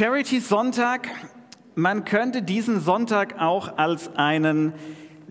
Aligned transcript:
Charity 0.00 0.40
Sonntag, 0.40 1.08
man 1.74 2.06
könnte 2.06 2.40
diesen 2.40 2.80
Sonntag 2.80 3.38
auch 3.38 3.76
als 3.76 4.16
einen 4.16 4.72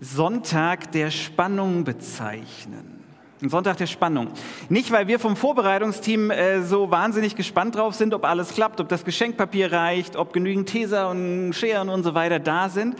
Sonntag 0.00 0.92
der 0.92 1.10
Spannung 1.10 1.82
bezeichnen. 1.82 3.02
Ein 3.42 3.48
Sonntag 3.48 3.78
der 3.78 3.88
Spannung. 3.88 4.28
Nicht, 4.68 4.92
weil 4.92 5.08
wir 5.08 5.18
vom 5.18 5.34
Vorbereitungsteam 5.34 6.30
äh, 6.30 6.62
so 6.62 6.88
wahnsinnig 6.88 7.34
gespannt 7.34 7.74
drauf 7.74 7.96
sind, 7.96 8.14
ob 8.14 8.24
alles 8.24 8.54
klappt, 8.54 8.80
ob 8.80 8.88
das 8.88 9.04
Geschenkpapier 9.04 9.72
reicht, 9.72 10.14
ob 10.14 10.32
genügend 10.32 10.68
Teser 10.68 11.10
und 11.10 11.52
Scheren 11.52 11.88
und 11.88 12.04
so 12.04 12.14
weiter 12.14 12.38
da 12.38 12.68
sind. 12.68 12.94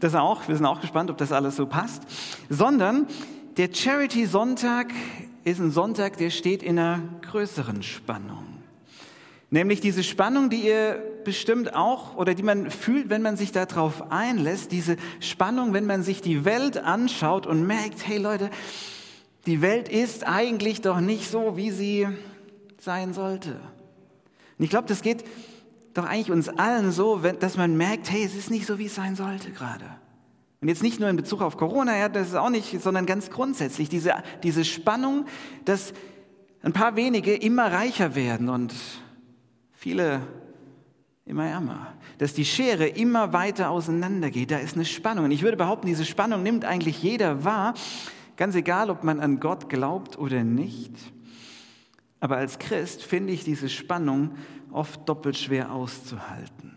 Das 0.00 0.16
auch. 0.16 0.48
Wir 0.48 0.56
sind 0.56 0.66
auch 0.66 0.80
gespannt, 0.80 1.08
ob 1.08 1.18
das 1.18 1.30
alles 1.30 1.54
so 1.54 1.66
passt. 1.66 2.02
Sondern 2.48 3.06
der 3.58 3.72
Charity 3.72 4.26
Sonntag 4.26 4.88
ist 5.44 5.60
ein 5.60 5.70
Sonntag, 5.70 6.16
der 6.16 6.30
steht 6.30 6.64
in 6.64 6.80
einer 6.80 6.98
größeren 7.30 7.84
Spannung. 7.84 8.51
Nämlich 9.52 9.82
diese 9.82 10.02
Spannung, 10.02 10.48
die 10.48 10.62
ihr 10.62 11.02
bestimmt 11.24 11.74
auch 11.74 12.16
oder 12.16 12.32
die 12.32 12.42
man 12.42 12.70
fühlt, 12.70 13.10
wenn 13.10 13.20
man 13.20 13.36
sich 13.36 13.52
darauf 13.52 14.10
einlässt, 14.10 14.72
diese 14.72 14.96
Spannung, 15.20 15.74
wenn 15.74 15.84
man 15.84 16.02
sich 16.02 16.22
die 16.22 16.46
Welt 16.46 16.78
anschaut 16.78 17.46
und 17.46 17.66
merkt, 17.66 18.08
hey 18.08 18.16
Leute, 18.16 18.48
die 19.44 19.60
Welt 19.60 19.90
ist 19.90 20.26
eigentlich 20.26 20.80
doch 20.80 21.00
nicht 21.00 21.30
so, 21.30 21.54
wie 21.54 21.70
sie 21.70 22.08
sein 22.78 23.12
sollte. 23.12 23.60
Und 24.58 24.64
ich 24.64 24.70
glaube, 24.70 24.88
das 24.88 25.02
geht 25.02 25.22
doch 25.92 26.06
eigentlich 26.06 26.30
uns 26.30 26.48
allen 26.48 26.90
so, 26.90 27.18
dass 27.18 27.58
man 27.58 27.76
merkt, 27.76 28.10
hey, 28.10 28.24
es 28.24 28.34
ist 28.34 28.50
nicht 28.50 28.64
so, 28.64 28.78
wie 28.78 28.86
es 28.86 28.94
sein 28.94 29.16
sollte 29.16 29.50
gerade. 29.50 29.84
Und 30.62 30.68
jetzt 30.68 30.82
nicht 30.82 30.98
nur 30.98 31.10
in 31.10 31.16
Bezug 31.16 31.42
auf 31.42 31.58
Corona, 31.58 31.98
ja, 31.98 32.08
das 32.08 32.28
ist 32.28 32.36
auch 32.36 32.48
nicht, 32.48 32.80
sondern 32.80 33.04
ganz 33.04 33.28
grundsätzlich 33.28 33.90
diese, 33.90 34.14
diese 34.44 34.64
Spannung, 34.64 35.26
dass 35.66 35.92
ein 36.62 36.72
paar 36.72 36.96
wenige 36.96 37.34
immer 37.34 37.70
reicher 37.70 38.14
werden 38.14 38.48
und 38.48 38.72
viele 39.82 40.20
immer 41.24 41.44
ärmer. 41.44 41.94
Dass 42.18 42.34
die 42.34 42.44
Schere 42.44 42.86
immer 42.86 43.32
weiter 43.32 43.70
auseinandergeht, 43.70 44.52
da 44.52 44.58
ist 44.58 44.76
eine 44.76 44.84
Spannung. 44.84 45.24
Und 45.24 45.32
ich 45.32 45.42
würde 45.42 45.56
behaupten, 45.56 45.88
diese 45.88 46.04
Spannung 46.04 46.44
nimmt 46.44 46.64
eigentlich 46.64 47.02
jeder 47.02 47.42
wahr, 47.42 47.74
ganz 48.36 48.54
egal, 48.54 48.90
ob 48.90 49.02
man 49.02 49.18
an 49.18 49.40
Gott 49.40 49.68
glaubt 49.68 50.16
oder 50.16 50.44
nicht. 50.44 50.92
Aber 52.20 52.36
als 52.36 52.60
Christ 52.60 53.02
finde 53.02 53.32
ich 53.32 53.42
diese 53.42 53.68
Spannung 53.68 54.36
oft 54.70 55.08
doppelt 55.08 55.36
schwer 55.36 55.72
auszuhalten. 55.72 56.76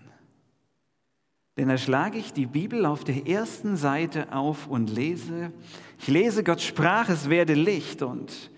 Denn 1.57 1.67
da 1.67 1.77
schlage 1.77 2.17
ich 2.17 2.33
die 2.33 2.47
Bibel 2.47 2.87
auf 2.87 3.03
der 3.03 3.27
ersten 3.27 3.77
Seite 3.77 4.33
auf 4.33 4.65
und 4.65 4.89
lese, 4.89 5.51
ich 5.99 6.07
lese, 6.07 6.43
Gott 6.43 6.61
sprach, 6.61 7.09
es 7.09 7.29
werde 7.29 7.53
Licht 7.53 8.01
und 8.01 8.49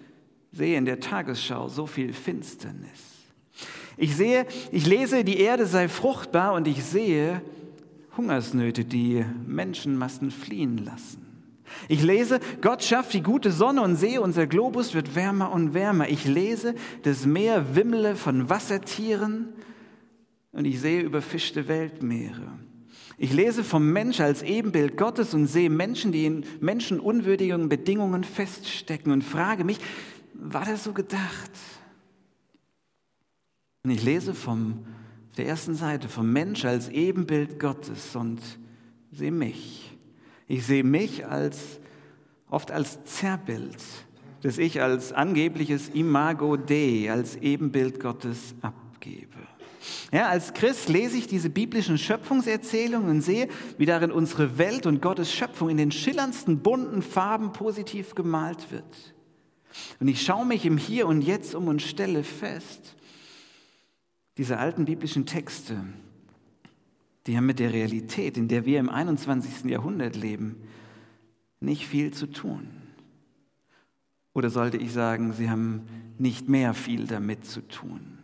sehe 0.54 0.78
in 0.78 0.86
der 0.86 1.02
Tagesschau 1.02 1.68
so 1.68 1.86
viel 1.86 2.14
Finsternis. 2.14 3.17
Ich 3.98 4.16
sehe, 4.16 4.46
ich 4.72 4.86
lese, 4.86 5.24
die 5.24 5.40
Erde 5.40 5.66
sei 5.66 5.90
fruchtbar 5.90 6.54
und 6.54 6.68
ich 6.68 6.84
sehe 6.84 7.42
Hungersnöte, 8.16 8.86
die 8.86 9.26
Menschenmassen 9.46 10.32
fliehen 10.32 10.78
lassen. 10.78 11.26
Ich 11.88 12.04
lese, 12.04 12.40
Gott 12.62 12.84
schafft 12.84 13.14
die 13.14 13.22
gute 13.22 13.52
Sonne 13.52 13.82
und 13.82 13.96
sehe, 13.96 14.22
unser 14.22 14.48
Globus 14.48 14.94
wird 14.94 15.16
wärmer 15.16 15.52
und 15.52 15.74
wärmer. 15.74 16.10
Ich 16.10 16.26
lese, 16.26 16.76
das 17.04 17.26
Meer 17.26 17.76
wimmle 17.76 18.16
von 18.16 18.50
Wassertieren 18.50 19.50
und 20.52 20.66
ich 20.66 20.80
sehe 20.80 21.02
überfischte 21.02 21.68
Weltmeere. 21.68 22.54
Ich 23.18 23.34
lese 23.34 23.64
vom 23.64 23.92
Mensch 23.92 24.20
als 24.20 24.44
Ebenbild 24.44 24.96
Gottes 24.96 25.34
und 25.34 25.48
sehe 25.48 25.72
Menschen, 25.72 26.12
die 26.12 26.26
in 26.26 26.46
menschenunwürdigen 26.60 27.68
Bedingungen 27.68 28.24
feststecken 28.24 29.12
und 29.12 29.24
frage 29.24 29.64
mich, 29.64 29.80
war 30.34 30.66
das 30.66 30.84
so 30.84 30.94
gedacht? 30.94 31.52
Und 33.88 33.94
ich 33.94 34.04
lese 34.04 34.34
vom, 34.34 34.86
der 35.38 35.48
ersten 35.48 35.74
Seite 35.74 36.10
vom 36.10 36.34
Mensch 36.34 36.66
als 36.66 36.90
Ebenbild 36.90 37.58
Gottes 37.58 38.18
und 38.18 38.42
sehe 39.14 39.32
mich. 39.32 39.98
Ich 40.46 40.66
sehe 40.66 40.84
mich 40.84 41.26
als, 41.26 41.80
oft 42.50 42.70
als 42.70 43.02
Zerrbild, 43.06 43.78
das 44.42 44.58
ich 44.58 44.82
als 44.82 45.14
angebliches 45.14 45.88
Imago 45.88 46.58
Dei, 46.58 47.08
als 47.10 47.38
Ebenbild 47.38 48.02
Gottes 48.02 48.56
abgebe. 48.62 49.38
Ja, 50.12 50.28
als 50.28 50.54
Christ 50.54 50.90
lese 50.90 51.18
ich 51.18 51.28
diese 51.28 51.50
biblischen 51.50 51.98
Schöpfungserzählungen 51.98 53.10
und 53.10 53.22
sehe, 53.22 53.48
wie 53.78 53.86
darin 53.86 54.12
unsere 54.12 54.58
Welt 54.58 54.86
und 54.86 55.02
Gottes 55.02 55.32
Schöpfung 55.32 55.70
in 55.70 55.78
den 55.78 55.94
schillerndsten 55.94 56.60
bunten 56.60 57.02
Farben 57.02 57.54
positiv 57.54 58.16
gemalt 58.16 58.70
wird. 58.70 59.16
Und 60.02 60.10
ich 60.10 60.22
schaue 60.22 60.46
mich 60.46 60.66
im 60.66 60.78
Hier 60.78 61.08
und 61.08 61.22
Jetzt 61.22 61.56
um 61.56 61.70
und 61.70 61.82
stelle 61.82 62.26
fest, 62.26 62.97
diese 64.38 64.60
alten 64.60 64.86
biblischen 64.86 65.26
Texte, 65.26 65.84
die 67.26 67.36
haben 67.36 67.46
mit 67.46 67.60
der 67.60 67.74
Realität, 67.74 68.38
in 68.38 68.48
der 68.48 68.66
wir 68.66 68.80
im 68.80 68.90
21. 68.90 69.70
Jahrhundert 69.70 70.16
leben, 70.16 70.58
nicht 71.60 71.88
viel 71.88 72.14
zu 72.14 72.28
tun. 72.28 72.68
Oder 74.34 74.50
sollte 74.50 74.78
ich 74.78 74.94
sagen, 74.94 75.34
sie 75.34 75.50
haben 75.50 75.82
nicht 76.20 76.48
mehr 76.48 76.74
viel 76.74 77.08
damit 77.08 77.46
zu 77.46 77.62
tun. 77.68 78.20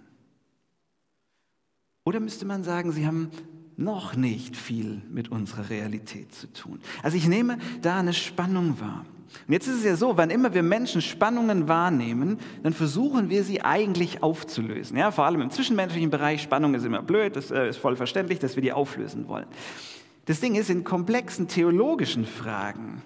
Oder 2.04 2.20
müsste 2.20 2.46
man 2.46 2.64
sagen, 2.64 2.92
sie 2.92 3.08
haben 3.08 3.32
noch 3.76 4.16
nicht 4.16 4.56
viel 4.56 5.02
mit 5.10 5.30
unserer 5.30 5.70
Realität 5.70 6.34
zu 6.34 6.52
tun. 6.54 6.80
Also 7.02 7.18
ich 7.18 7.28
nehme 7.28 7.58
da 7.82 8.00
eine 8.00 8.14
Spannung 8.14 8.80
wahr. 8.80 9.06
Und 9.48 9.54
jetzt 9.54 9.68
ist 9.68 9.80
es 9.80 9.84
ja 9.84 9.96
so, 9.96 10.18
wann 10.18 10.30
immer 10.30 10.54
wir 10.54 10.64
Menschen 10.64 11.02
Spannungen 11.02 11.68
wahrnehmen, 11.68 12.40
dann 12.62 12.74
versuchen 12.74 13.30
wir 13.30 13.44
sie 13.44 13.62
eigentlich 13.62 14.24
aufzulösen. 14.24 14.98
Ja, 14.98 15.12
vor 15.12 15.26
allem 15.26 15.42
im 15.42 15.52
zwischenmenschlichen 15.52 16.10
Bereich, 16.10 16.42
Spannung 16.42 16.76
ist 16.76 16.86
immer 16.86 17.02
blöd, 17.02 17.36
das 17.36 17.52
äh, 17.52 17.70
ist 17.70 17.78
voll 17.78 17.96
verständlich, 17.96 18.40
dass 18.40 18.56
wir 18.56 18.62
die 18.62 18.72
auflösen 18.74 19.28
wollen. 19.28 19.48
Das 20.26 20.40
Ding 20.40 20.56
ist, 20.56 20.70
in 20.70 20.84
komplexen 20.84 21.48
theologischen 21.48 22.26
Fragen, 22.26 23.02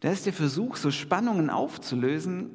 da 0.00 0.10
ist 0.10 0.26
der 0.26 0.32
Versuch, 0.32 0.76
so 0.76 0.90
Spannungen 0.90 1.50
aufzulösen, 1.50 2.50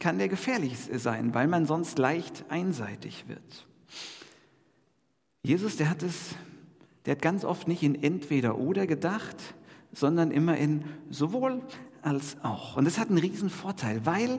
kann 0.00 0.18
der 0.18 0.28
gefährlich 0.28 0.76
sein, 0.96 1.34
weil 1.34 1.46
man 1.46 1.66
sonst 1.66 1.98
leicht 1.98 2.44
einseitig 2.48 3.24
wird. 3.28 3.66
Jesus, 5.42 5.76
der 5.76 5.90
hat 5.90 6.02
es, 6.02 6.34
der 7.04 7.12
hat 7.12 7.22
ganz 7.22 7.44
oft 7.44 7.68
nicht 7.68 7.82
in 7.82 8.02
entweder 8.02 8.58
oder 8.58 8.86
gedacht, 8.86 9.36
sondern 9.92 10.30
immer 10.30 10.56
in 10.56 10.84
sowohl 11.10 11.60
als 12.02 12.36
auch. 12.42 12.76
Und 12.76 12.84
das 12.84 12.98
hat 12.98 13.08
einen 13.08 13.18
riesen 13.18 13.50
Vorteil, 13.50 14.04
weil 14.04 14.38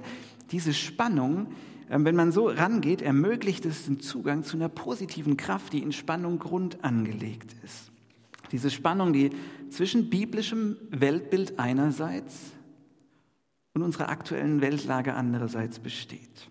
diese 0.52 0.74
Spannung, 0.74 1.48
ähm, 1.90 2.06
wenn 2.06 2.16
man 2.16 2.32
so 2.32 2.48
rangeht, 2.48 3.02
ermöglicht 3.02 3.66
es 3.66 3.86
den 3.86 4.00
Zugang 4.00 4.44
zu 4.44 4.58
einer 4.58 4.70
positiven 4.70 5.38
Kraft, 5.38 5.74
die 5.74 5.80
in 5.80 5.92
Spannung 5.92 6.40
Grund 6.40 6.84
angelegt 6.84 7.56
ist. 7.64 7.92
Diese 8.52 8.70
Spannung, 8.70 9.14
die 9.14 9.32
zwischen 9.70 10.10
biblischem 10.10 10.78
Weltbild 10.92 11.58
einerseits 11.58 12.52
und 13.74 13.82
unserer 13.82 14.10
aktuellen 14.10 14.62
Weltlage 14.62 15.16
andererseits 15.16 15.80
besteht. 15.80 16.50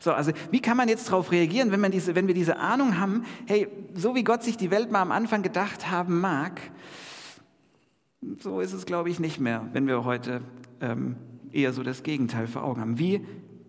So, 0.00 0.12
also 0.12 0.32
wie 0.50 0.60
kann 0.60 0.76
man 0.76 0.88
jetzt 0.88 1.08
darauf 1.08 1.32
reagieren, 1.32 1.70
wenn, 1.70 1.80
man 1.80 1.90
diese, 1.90 2.14
wenn 2.14 2.26
wir 2.26 2.34
diese 2.34 2.58
Ahnung 2.58 2.98
haben, 2.98 3.24
hey, 3.46 3.68
so 3.94 4.14
wie 4.14 4.24
Gott 4.24 4.42
sich 4.42 4.56
die 4.56 4.70
Welt 4.70 4.90
mal 4.90 5.00
am 5.00 5.12
Anfang 5.12 5.42
gedacht 5.42 5.90
haben 5.90 6.20
mag, 6.20 6.60
so 8.38 8.60
ist 8.60 8.72
es, 8.72 8.86
glaube 8.86 9.10
ich, 9.10 9.20
nicht 9.20 9.40
mehr, 9.40 9.68
wenn 9.72 9.86
wir 9.86 10.04
heute 10.04 10.42
ähm, 10.80 11.16
eher 11.50 11.72
so 11.72 11.82
das 11.82 12.02
Gegenteil 12.02 12.46
vor 12.46 12.64
Augen 12.64 12.80
haben. 12.80 12.98
Wie 12.98 13.20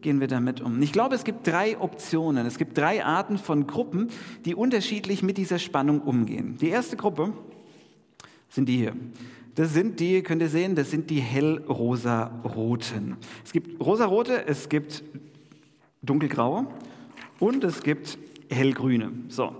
gehen 0.02 0.20
wir 0.20 0.28
damit 0.28 0.62
um? 0.62 0.82
Ich 0.82 0.92
glaube, 0.92 1.16
es 1.16 1.24
gibt 1.24 1.48
drei 1.48 1.80
Optionen, 1.80 2.46
es 2.46 2.58
gibt 2.58 2.78
drei 2.78 3.04
Arten 3.04 3.38
von 3.38 3.68
Gruppen, 3.68 4.10
die 4.46 4.56
unterschiedlich 4.56 5.24
mit 5.24 5.38
dieser 5.38 5.60
Spannung 5.60 6.02
umgehen. 6.02 6.58
Die 6.60 6.70
erste 6.70 6.98
Gruppe 6.98 7.34
sind 8.50 8.70
die 8.70 8.78
hier. 8.78 8.94
Das 9.56 9.74
sind 9.74 10.00
die, 10.00 10.22
könnt 10.24 10.42
ihr 10.42 10.50
sehen, 10.50 10.76
das 10.76 10.90
sind 10.92 11.10
die 11.10 11.20
hellrosa-roten. 11.20 13.18
Es 13.46 13.52
gibt 13.52 13.80
rosarote, 13.80 14.48
es 14.48 14.68
gibt 14.68 15.04
dunkelgraue 16.02 16.68
und 17.40 17.64
es 17.64 17.84
gibt 17.84 18.18
hellgrüne. 18.50 19.12
So, 19.30 19.56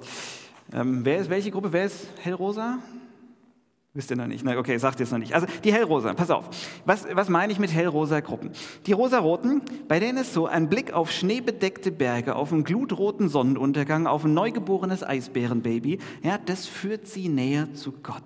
ähm, 0.72 1.06
wer 1.06 1.20
ist 1.20 1.30
welche 1.30 1.52
Gruppe? 1.52 1.72
Wer 1.72 1.86
ist 1.86 2.08
hellrosa? 2.22 2.80
Wisst 3.96 4.10
ihr 4.10 4.18
noch 4.18 4.26
nicht? 4.26 4.44
Na, 4.44 4.58
okay, 4.58 4.76
sagt 4.80 5.00
ihr 5.00 5.04
es 5.04 5.12
noch 5.12 5.20
nicht. 5.20 5.36
Also 5.36 5.46
die 5.64 5.72
hellrosa, 5.72 6.16
pass 6.16 6.32
auf. 6.32 6.50
Was, 6.84 7.06
was 7.12 7.30
meine 7.30 7.54
ich 7.54 7.60
mit 7.60 7.72
hellrosa 7.72 8.22
Gruppen? 8.22 8.50
Die 8.88 8.92
rosaroten, 8.92 9.62
bei 9.88 10.00
denen 10.00 10.18
ist 10.18 10.34
so 10.34 10.48
ein 10.48 10.68
Blick 10.68 10.94
auf 10.94 11.12
schneebedeckte 11.12 11.92
Berge, 11.92 12.36
auf 12.36 12.52
einen 12.52 12.64
glutroten 12.64 13.30
Sonnenuntergang, 13.30 14.08
auf 14.08 14.24
ein 14.24 14.34
neugeborenes 14.34 15.04
Eisbärenbaby, 15.04 16.00
ja, 16.24 16.40
das 16.44 16.66
führt 16.66 17.06
sie 17.08 17.30
näher 17.30 17.72
zu 17.76 17.92
Gott. 17.92 18.24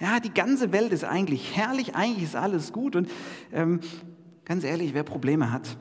Ja, 0.00 0.18
die 0.18 0.32
ganze 0.32 0.72
Welt 0.72 0.92
ist 0.92 1.04
eigentlich 1.04 1.58
herrlich, 1.58 1.94
eigentlich 1.94 2.24
ist 2.24 2.36
alles 2.36 2.72
gut 2.72 2.96
und 2.96 3.10
ähm, 3.52 3.80
ganz 4.46 4.64
ehrlich, 4.64 4.94
wer 4.94 5.02
Probleme 5.02 5.52
hat, 5.52 5.76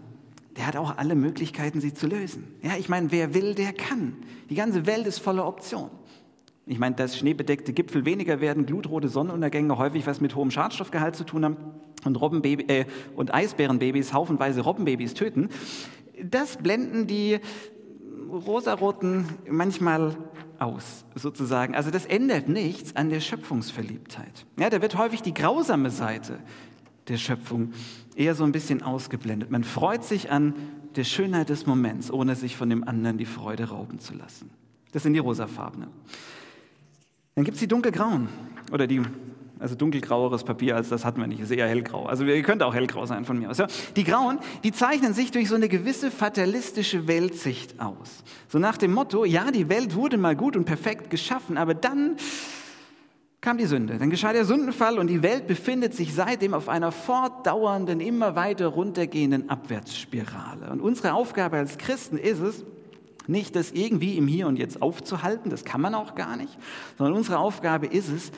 der 0.57 0.67
hat 0.67 0.75
auch 0.75 0.97
alle 0.97 1.15
Möglichkeiten, 1.15 1.79
sie 1.79 1.93
zu 1.93 2.05
lösen. 2.05 2.53
Ja, 2.61 2.71
ich 2.77 2.89
meine, 2.89 3.13
wer 3.13 3.33
will, 3.33 3.55
der 3.55 3.71
kann. 3.71 4.17
Die 4.49 4.55
ganze 4.55 4.85
Welt 4.85 5.07
ist 5.07 5.19
voller 5.19 5.47
Optionen. 5.47 6.00
Ich 6.65 6.79
meine, 6.79 6.95
dass 6.95 7.17
schneebedeckte 7.17 7.73
Gipfel 7.73 8.05
weniger 8.05 8.39
werden, 8.39 8.65
glutrote 8.65 9.09
Sonnenuntergänge 9.09 9.77
häufig 9.77 10.05
was 10.05 10.21
mit 10.21 10.35
hohem 10.35 10.51
Schadstoffgehalt 10.51 11.15
zu 11.15 11.23
tun 11.23 11.43
haben 11.43 11.57
und, 12.05 12.19
Robbenbaby, 12.19 12.65
äh, 12.67 12.85
und 13.15 13.33
Eisbärenbabys 13.33 14.13
haufenweise 14.13 14.61
Robbenbabys 14.61 15.13
töten, 15.13 15.49
das 16.23 16.57
blenden 16.57 17.07
die 17.07 17.39
rosaroten 18.31 19.25
manchmal 19.49 20.15
aus, 20.59 21.05
sozusagen. 21.15 21.75
Also 21.75 21.89
das 21.89 22.05
ändert 22.05 22.47
nichts 22.47 22.95
an 22.95 23.09
der 23.09 23.19
Schöpfungsverliebtheit. 23.19 24.45
Ja, 24.59 24.69
da 24.69 24.81
wird 24.81 24.97
häufig 24.97 25.21
die 25.21 25.33
grausame 25.33 25.89
Seite 25.89 26.39
der 27.07 27.17
Schöpfung 27.17 27.73
eher 28.15 28.35
so 28.35 28.43
ein 28.43 28.51
bisschen 28.51 28.83
ausgeblendet. 28.83 29.49
Man 29.49 29.63
freut 29.63 30.03
sich 30.03 30.31
an 30.31 30.53
der 30.95 31.03
Schönheit 31.03 31.49
des 31.49 31.65
Moments, 31.65 32.11
ohne 32.11 32.35
sich 32.35 32.55
von 32.55 32.69
dem 32.69 32.87
anderen 32.87 33.17
die 33.17 33.25
Freude 33.25 33.69
rauben 33.69 33.99
zu 33.99 34.13
lassen. 34.13 34.51
Das 34.91 35.03
sind 35.03 35.13
die 35.13 35.19
rosafarbenen. 35.19 35.89
Dann 37.35 37.45
gibt 37.45 37.55
es 37.55 37.61
die 37.61 37.67
dunkelgrauen 37.67 38.27
oder 38.71 38.87
die 38.87 39.01
also 39.61 39.75
dunkelgraueres 39.75 40.43
Papier 40.43 40.75
als 40.75 40.89
das 40.89 41.05
hatten 41.05 41.21
wir 41.21 41.27
nicht, 41.27 41.39
ist 41.39 41.51
eher 41.51 41.67
hellgrau. 41.67 42.07
Also 42.07 42.25
ihr 42.25 42.41
könnt 42.41 42.63
auch 42.63 42.73
hellgrau 42.73 43.05
sein 43.05 43.25
von 43.25 43.37
mir 43.37 43.51
aus. 43.51 43.59
Ja? 43.59 43.67
Die 43.95 44.03
Grauen, 44.03 44.39
die 44.63 44.71
zeichnen 44.71 45.13
sich 45.13 45.29
durch 45.29 45.49
so 45.49 45.55
eine 45.55 45.69
gewisse 45.69 46.09
fatalistische 46.09 47.07
Weltsicht 47.07 47.79
aus. 47.79 48.23
So 48.47 48.57
nach 48.57 48.77
dem 48.77 48.91
Motto, 48.91 49.23
ja, 49.23 49.51
die 49.51 49.69
Welt 49.69 49.95
wurde 49.95 50.17
mal 50.17 50.35
gut 50.35 50.57
und 50.57 50.65
perfekt 50.65 51.11
geschaffen, 51.11 51.59
aber 51.59 51.75
dann 51.75 52.17
kam 53.39 53.59
die 53.59 53.65
Sünde. 53.67 53.99
Dann 53.99 54.09
geschah 54.09 54.33
der 54.33 54.45
Sündenfall 54.45 54.97
und 54.97 55.07
die 55.07 55.21
Welt 55.21 55.45
befindet 55.45 55.93
sich 55.93 56.15
seitdem 56.15 56.55
auf 56.55 56.67
einer 56.67 56.91
fortdauernden, 56.91 57.99
immer 57.99 58.35
weiter 58.35 58.67
runtergehenden 58.67 59.47
Abwärtsspirale. 59.49 60.71
Und 60.71 60.81
unsere 60.81 61.13
Aufgabe 61.13 61.57
als 61.57 61.77
Christen 61.77 62.17
ist 62.17 62.39
es, 62.39 62.65
nicht 63.27 63.55
das 63.55 63.71
irgendwie 63.71 64.17
im 64.17 64.27
Hier 64.27 64.47
und 64.47 64.57
Jetzt 64.57 64.81
aufzuhalten, 64.81 65.49
das 65.49 65.63
kann 65.65 65.81
man 65.81 65.95
auch 65.95 66.15
gar 66.15 66.37
nicht, 66.37 66.57
sondern 66.97 67.15
unsere 67.15 67.39
Aufgabe 67.39 67.87
ist 67.87 68.09
es, 68.09 68.31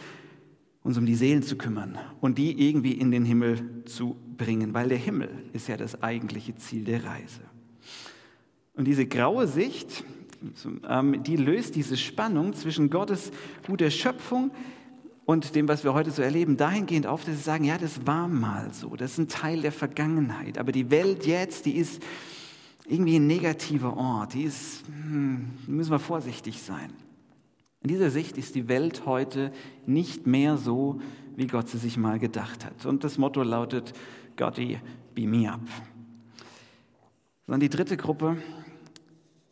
uns 0.83 0.97
um 0.97 1.05
die 1.05 1.15
Seelen 1.15 1.43
zu 1.43 1.55
kümmern 1.55 1.97
und 2.19 2.37
die 2.37 2.67
irgendwie 2.67 2.91
in 2.91 3.11
den 3.11 3.25
Himmel 3.25 3.83
zu 3.85 4.17
bringen, 4.37 4.73
weil 4.73 4.89
der 4.89 4.97
Himmel 4.97 5.29
ist 5.53 5.67
ja 5.67 5.77
das 5.77 6.03
eigentliche 6.03 6.55
Ziel 6.55 6.83
der 6.83 7.05
Reise. 7.05 7.41
Und 8.75 8.85
diese 8.85 9.05
graue 9.05 9.47
Sicht, 9.47 10.03
ähm, 10.87 11.23
die 11.23 11.37
löst 11.37 11.75
diese 11.75 11.95
Spannung 11.95 12.53
zwischen 12.53 12.89
Gottes 12.89 13.31
guter 13.65 13.89
Schöpfung 13.89 14.51
und 15.25 15.55
dem, 15.55 15.67
was 15.67 15.83
wir 15.83 15.93
heute 15.93 16.11
so 16.11 16.21
erleben, 16.21 16.57
dahingehend 16.57 17.07
auf, 17.07 17.23
dass 17.23 17.35
sie 17.35 17.43
sagen, 17.43 17.63
ja, 17.63 17.77
das 17.77 18.05
war 18.05 18.27
mal 18.27 18.73
so, 18.73 18.95
das 18.95 19.13
ist 19.13 19.17
ein 19.19 19.27
Teil 19.29 19.61
der 19.61 19.71
Vergangenheit, 19.71 20.57
aber 20.57 20.71
die 20.71 20.91
Welt 20.91 21.25
jetzt, 21.25 21.65
die 21.65 21.77
ist 21.77 22.03
irgendwie 22.85 23.17
ein 23.17 23.27
negativer 23.27 23.95
Ort, 23.95 24.33
die 24.33 24.43
ist, 24.43 24.83
hm, 24.87 25.51
müssen 25.67 25.91
wir 25.91 25.99
vorsichtig 25.99 26.61
sein. 26.61 26.91
In 27.81 27.89
dieser 27.89 28.09
Sicht 28.09 28.37
ist 28.37 28.55
die 28.55 28.67
Welt 28.67 29.05
heute 29.05 29.51
nicht 29.85 30.25
mehr 30.27 30.57
so, 30.57 31.01
wie 31.35 31.47
Gott 31.47 31.69
sie 31.69 31.77
sich 31.77 31.97
mal 31.97 32.19
gedacht 32.19 32.65
hat. 32.65 32.85
Und 32.85 33.03
das 33.03 33.17
Motto 33.17 33.43
lautet, 33.43 33.93
Gotti, 34.37 34.79
beam 35.13 35.31
me 35.31 35.51
up. 35.51 35.61
Sondern 37.45 37.59
die 37.59 37.69
dritte 37.69 37.97
Gruppe, 37.97 38.37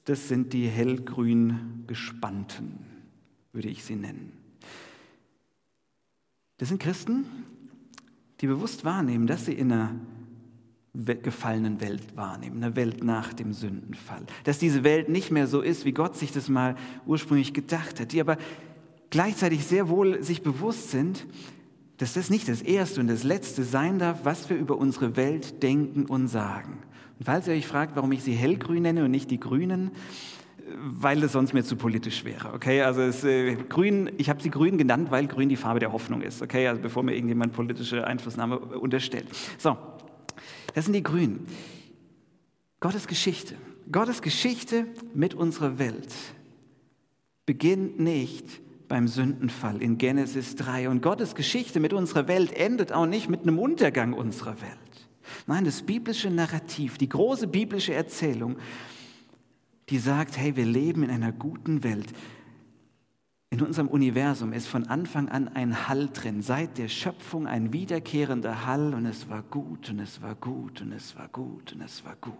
das 0.05 0.27
sind 0.27 0.53
die 0.53 0.67
hellgrün 0.67 1.83
Gespannten, 1.87 2.79
würde 3.51 3.69
ich 3.69 3.83
sie 3.83 3.95
nennen. 3.95 4.31
Das 6.57 6.69
sind 6.69 6.81
Christen, 6.81 7.25
die 8.39 8.47
bewusst 8.47 8.85
wahrnehmen, 8.85 9.27
dass 9.27 9.45
sie 9.45 9.53
in 9.53 9.71
einer 9.71 9.95
gefallenen 10.93 11.79
Welt 11.79 12.17
wahrnehmen, 12.17 12.61
eine 12.61 12.75
Welt 12.75 13.03
nach 13.03 13.33
dem 13.33 13.53
Sündenfall. 13.53 14.23
Dass 14.43 14.59
diese 14.59 14.83
Welt 14.83 15.07
nicht 15.07 15.31
mehr 15.31 15.47
so 15.47 15.61
ist, 15.61 15.85
wie 15.85 15.93
Gott 15.93 16.17
sich 16.17 16.31
das 16.31 16.49
mal 16.49 16.75
ursprünglich 17.05 17.53
gedacht 17.53 17.99
hat, 17.99 18.11
die 18.11 18.19
aber 18.19 18.37
gleichzeitig 19.09 19.65
sehr 19.65 19.87
wohl 19.87 20.21
sich 20.21 20.41
bewusst 20.41 20.91
sind, 20.91 21.25
dass 21.97 22.13
das 22.13 22.29
nicht 22.29 22.49
das 22.49 22.61
Erste 22.61 22.99
und 22.99 23.07
das 23.07 23.23
Letzte 23.23 23.63
sein 23.63 23.99
darf, 23.99 24.25
was 24.25 24.49
wir 24.49 24.57
über 24.57 24.77
unsere 24.77 25.15
Welt 25.15 25.63
denken 25.63 26.07
und 26.07 26.27
sagen. 26.27 26.79
Und 27.19 27.25
falls 27.25 27.47
ihr 27.47 27.53
euch 27.53 27.67
fragt, 27.67 27.95
warum 27.95 28.11
ich 28.11 28.23
sie 28.23 28.33
hellgrün 28.33 28.83
nenne 28.83 29.05
und 29.05 29.11
nicht 29.11 29.31
die 29.31 29.39
Grünen, 29.39 29.91
weil 30.77 31.23
es 31.23 31.33
sonst 31.33 31.53
mir 31.53 31.63
zu 31.63 31.75
politisch 31.75 32.25
wäre. 32.25 32.53
Okay, 32.53 32.81
also 32.81 33.01
es, 33.01 33.23
äh, 33.23 33.55
Grün, 33.55 34.09
ich 34.17 34.29
habe 34.29 34.41
sie 34.41 34.49
Grün 34.49 34.77
genannt, 34.77 35.11
weil 35.11 35.27
Grün 35.27 35.49
die 35.49 35.55
Farbe 35.55 35.79
der 35.79 35.91
Hoffnung 35.91 36.21
ist. 36.21 36.41
Okay, 36.41 36.67
also 36.67 36.81
bevor 36.81 37.03
mir 37.03 37.13
irgendjemand 37.13 37.53
politische 37.53 38.05
Einflussnahme 38.05 38.57
unterstellt. 38.59 39.27
So, 39.57 39.77
das 40.73 40.85
sind 40.85 40.93
die 40.93 41.03
Grünen. 41.03 41.45
Gottes 42.79 43.07
Geschichte. 43.07 43.55
Gottes 43.91 44.21
Geschichte 44.21 44.87
mit 45.13 45.33
unserer 45.33 45.77
Welt 45.77 46.13
beginnt 47.45 47.99
nicht 47.99 48.45
beim 48.87 49.07
Sündenfall 49.07 49.81
in 49.81 49.97
Genesis 49.97 50.55
3. 50.55 50.89
Und 50.89 51.01
Gottes 51.01 51.35
Geschichte 51.35 51.79
mit 51.79 51.93
unserer 51.93 52.27
Welt 52.27 52.53
endet 52.53 52.91
auch 52.91 53.05
nicht 53.05 53.29
mit 53.29 53.41
einem 53.41 53.59
Untergang 53.59 54.13
unserer 54.13 54.61
Welt. 54.61 55.07
Nein, 55.47 55.65
das 55.65 55.83
biblische 55.83 56.29
Narrativ, 56.29 56.97
die 56.97 57.09
große 57.09 57.47
biblische 57.47 57.93
Erzählung, 57.93 58.57
die 59.89 59.97
sagt, 59.97 60.37
hey, 60.37 60.55
wir 60.55 60.65
leben 60.65 61.03
in 61.03 61.09
einer 61.09 61.31
guten 61.31 61.83
Welt. 61.83 62.07
In 63.53 63.61
unserem 63.61 63.89
Universum 63.89 64.53
ist 64.53 64.67
von 64.67 64.87
Anfang 64.87 65.27
an 65.27 65.49
ein 65.49 65.89
Hall 65.89 66.07
drin, 66.13 66.41
seit 66.41 66.77
der 66.77 66.87
Schöpfung 66.87 67.47
ein 67.47 67.73
wiederkehrender 67.73 68.65
Hall 68.65 68.93
und 68.93 69.05
es 69.05 69.27
war 69.27 69.43
gut 69.43 69.89
und 69.89 69.99
es 69.99 70.21
war 70.21 70.35
gut 70.35 70.79
und 70.79 70.93
es 70.93 71.17
war 71.17 71.27
gut 71.27 71.73
und 71.73 71.81
es 71.81 72.05
war 72.05 72.15
gut. 72.15 72.33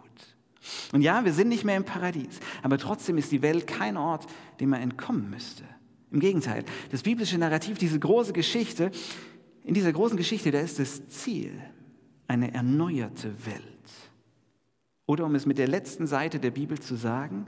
Und 0.94 1.02
ja, 1.02 1.26
wir 1.26 1.34
sind 1.34 1.50
nicht 1.50 1.66
mehr 1.66 1.76
im 1.76 1.84
Paradies, 1.84 2.40
aber 2.64 2.78
trotzdem 2.78 3.18
ist 3.18 3.30
die 3.34 3.42
Welt 3.42 3.68
kein 3.68 3.98
Ort, 3.98 4.26
dem 4.62 4.70
man 4.70 4.82
entkommen 4.82 5.30
müsste. 5.30 5.66
Im 6.12 6.22
Gegenteil, 6.22 6.64
das 6.92 7.04
biblische 7.04 7.38
Narrativ, 7.38 7.78
diese 7.78 8.00
große 8.00 8.32
Geschichte, 8.32 8.90
in 9.66 9.74
dieser 9.74 9.92
großen 9.92 10.16
Geschichte, 10.16 10.50
da 10.52 10.62
ist 10.62 10.80
das 10.80 11.10
Ziel 11.10 11.52
eine 12.30 12.54
erneuerte 12.54 13.34
Welt. 13.46 13.66
Oder 15.08 15.26
um 15.26 15.36
es 15.36 15.46
mit 15.46 15.58
der 15.58 15.68
letzten 15.68 16.08
Seite 16.08 16.40
der 16.40 16.52
Bibel 16.52 16.80
zu 16.80 16.96
sagen, 16.96 17.48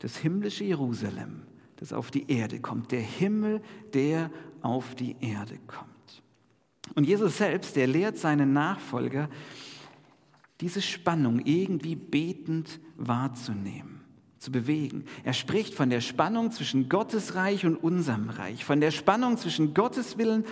das 0.00 0.16
himmlische 0.16 0.64
Jerusalem 0.64 1.42
das 1.76 1.92
auf 1.92 2.10
die 2.10 2.30
Erde 2.30 2.60
kommt. 2.60 2.92
Der 2.92 3.00
Himmel, 3.00 3.62
der 3.94 4.30
auf 4.62 4.94
die 4.94 5.16
Erde 5.20 5.58
kommt. 5.66 6.22
Und 6.94 7.04
Jesus 7.04 7.38
selbst, 7.38 7.76
der 7.76 7.86
lehrt 7.86 8.16
seinen 8.16 8.52
Nachfolger, 8.52 9.28
diese 10.60 10.80
Spannung 10.80 11.40
irgendwie 11.44 11.96
betend 11.96 12.80
wahrzunehmen, 12.96 14.00
zu 14.38 14.50
bewegen. 14.50 15.04
Er 15.22 15.34
spricht 15.34 15.74
von 15.74 15.90
der 15.90 16.00
Spannung 16.00 16.50
zwischen 16.50 16.88
Gottes 16.88 17.34
Reich 17.34 17.66
und 17.66 17.76
unserem 17.76 18.30
Reich, 18.30 18.64
von 18.64 18.80
der 18.80 18.90
Spannung 18.90 19.36
zwischen 19.36 19.74
Gottes 19.74 20.16
Willen 20.16 20.44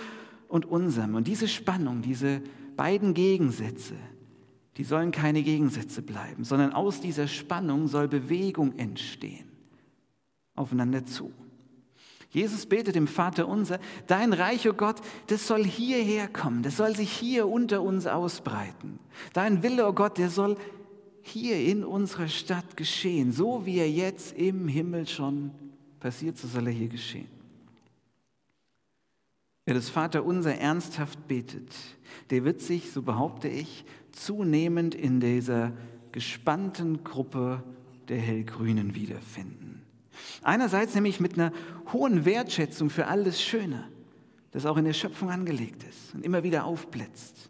und 0.47 0.65
unserem. 0.65 1.15
Und 1.15 1.27
diese 1.27 1.47
Spannung, 1.47 2.03
diese 2.03 2.41
beiden 2.75 3.15
Gegensätze, 3.15 3.95
die 4.77 4.83
sollen 4.83 5.11
keine 5.11 5.41
Gegensätze 5.41 6.03
bleiben, 6.03 6.43
sondern 6.43 6.73
aus 6.73 7.01
dieser 7.01 7.27
Spannung 7.27 7.87
soll 7.87 8.07
Bewegung 8.07 8.77
entstehen 8.77 9.44
aufeinander 10.55 11.05
zu. 11.05 11.31
Jesus 12.29 12.65
betet 12.65 12.95
dem 12.95 13.07
Vater 13.07 13.47
unser, 13.47 13.79
dein 14.07 14.33
Reich, 14.33 14.67
oh 14.67 14.73
Gott, 14.73 14.97
das 15.27 15.47
soll 15.47 15.63
hierher 15.63 16.27
kommen, 16.27 16.63
das 16.63 16.77
soll 16.77 16.93
sich 16.95 17.11
hier 17.11 17.47
unter 17.47 17.81
uns 17.81 18.07
ausbreiten. 18.07 18.99
Dein 19.31 19.63
Wille, 19.63 19.85
o 19.85 19.89
oh 19.89 19.93
Gott, 19.93 20.17
der 20.17 20.29
soll 20.29 20.57
hier 21.21 21.57
in 21.57 21.85
unserer 21.85 22.27
Stadt 22.27 22.75
geschehen, 22.75 23.31
so 23.31 23.65
wie 23.65 23.77
er 23.77 23.89
jetzt 23.89 24.37
im 24.37 24.67
Himmel 24.67 25.07
schon 25.07 25.51
passiert, 25.99 26.37
so 26.37 26.47
soll 26.47 26.67
er 26.67 26.73
hier 26.73 26.89
geschehen. 26.89 27.27
Wer 29.65 29.73
das 29.73 29.89
Vater 29.89 30.23
unser 30.23 30.55
ernsthaft 30.55 31.27
betet, 31.27 31.73
der 32.29 32.43
wird 32.43 32.61
sich, 32.61 32.91
so 32.91 33.01
behaupte 33.01 33.47
ich, 33.47 33.85
zunehmend 34.11 34.93
in 34.93 35.19
dieser 35.19 35.71
gespannten 36.11 37.03
Gruppe 37.03 37.63
der 38.07 38.19
Hellgrünen 38.19 38.93
wiederfinden. 38.93 39.74
Einerseits 40.41 40.95
nämlich 40.95 41.19
mit 41.19 41.33
einer 41.33 41.51
hohen 41.93 42.25
Wertschätzung 42.25 42.89
für 42.89 43.07
alles 43.07 43.41
Schöne, 43.41 43.87
das 44.51 44.65
auch 44.65 44.77
in 44.77 44.85
der 44.85 44.93
Schöpfung 44.93 45.29
angelegt 45.29 45.83
ist 45.83 46.13
und 46.13 46.23
immer 46.23 46.43
wieder 46.43 46.65
aufblitzt. 46.65 47.49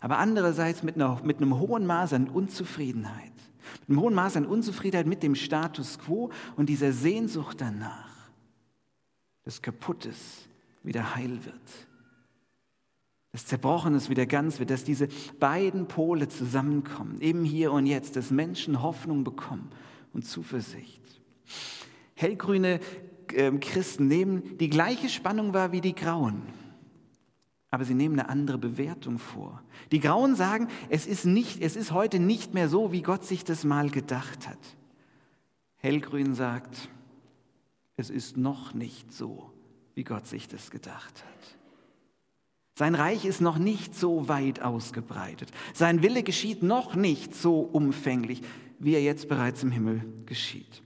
Aber 0.00 0.18
andererseits 0.18 0.82
mit, 0.82 0.94
einer, 0.96 1.20
mit 1.22 1.38
einem 1.38 1.58
hohen 1.58 1.86
Maß 1.86 2.14
an 2.14 2.28
Unzufriedenheit. 2.28 3.32
Mit 3.80 3.90
einem 3.90 4.00
hohen 4.00 4.14
Maß 4.14 4.36
an 4.36 4.46
Unzufriedenheit 4.46 5.06
mit 5.06 5.22
dem 5.22 5.34
Status 5.34 5.98
quo 5.98 6.30
und 6.56 6.68
dieser 6.68 6.92
Sehnsucht 6.92 7.60
danach, 7.60 8.30
dass 9.44 9.60
Kaputtes 9.60 10.48
wieder 10.82 11.14
heil 11.14 11.44
wird. 11.44 11.86
Dass 13.32 13.46
Zerbrochenes 13.46 14.10
wieder 14.10 14.26
ganz 14.26 14.58
wird, 14.58 14.70
dass 14.70 14.82
diese 14.82 15.08
beiden 15.38 15.86
Pole 15.86 16.28
zusammenkommen, 16.28 17.20
eben 17.20 17.44
hier 17.44 17.72
und 17.72 17.86
jetzt, 17.86 18.16
dass 18.16 18.30
Menschen 18.30 18.82
Hoffnung 18.82 19.22
bekommen 19.22 19.70
und 20.12 20.24
Zuversicht 20.24 21.00
hellgrüne 22.20 22.80
ähm, 23.34 23.60
Christen 23.60 24.08
nehmen 24.08 24.58
die 24.58 24.70
gleiche 24.70 25.08
Spannung 25.08 25.54
wahr 25.54 25.72
wie 25.72 25.80
die 25.80 25.94
Grauen. 25.94 26.42
Aber 27.70 27.84
sie 27.84 27.94
nehmen 27.94 28.18
eine 28.18 28.28
andere 28.28 28.58
Bewertung 28.58 29.18
vor. 29.18 29.62
Die 29.92 30.00
Grauen 30.00 30.34
sagen, 30.34 30.68
es 30.88 31.06
ist, 31.06 31.24
nicht, 31.24 31.62
es 31.62 31.76
ist 31.76 31.92
heute 31.92 32.18
nicht 32.18 32.52
mehr 32.52 32.68
so, 32.68 32.90
wie 32.90 33.02
Gott 33.02 33.24
sich 33.24 33.44
das 33.44 33.64
mal 33.64 33.90
gedacht 33.90 34.48
hat. 34.48 34.58
Hellgrün 35.76 36.34
sagt, 36.34 36.88
es 37.96 38.10
ist 38.10 38.36
noch 38.36 38.74
nicht 38.74 39.12
so, 39.12 39.52
wie 39.94 40.04
Gott 40.04 40.26
sich 40.26 40.48
das 40.48 40.70
gedacht 40.70 41.24
hat. 41.24 41.56
Sein 42.74 42.94
Reich 42.94 43.24
ist 43.24 43.40
noch 43.40 43.58
nicht 43.58 43.94
so 43.94 44.28
weit 44.28 44.62
ausgebreitet. 44.62 45.50
Sein 45.74 46.02
Wille 46.02 46.22
geschieht 46.22 46.62
noch 46.62 46.96
nicht 46.96 47.34
so 47.34 47.60
umfänglich, 47.60 48.42
wie 48.78 48.94
er 48.94 49.02
jetzt 49.02 49.28
bereits 49.28 49.62
im 49.62 49.70
Himmel 49.70 50.02
geschieht. 50.26 50.82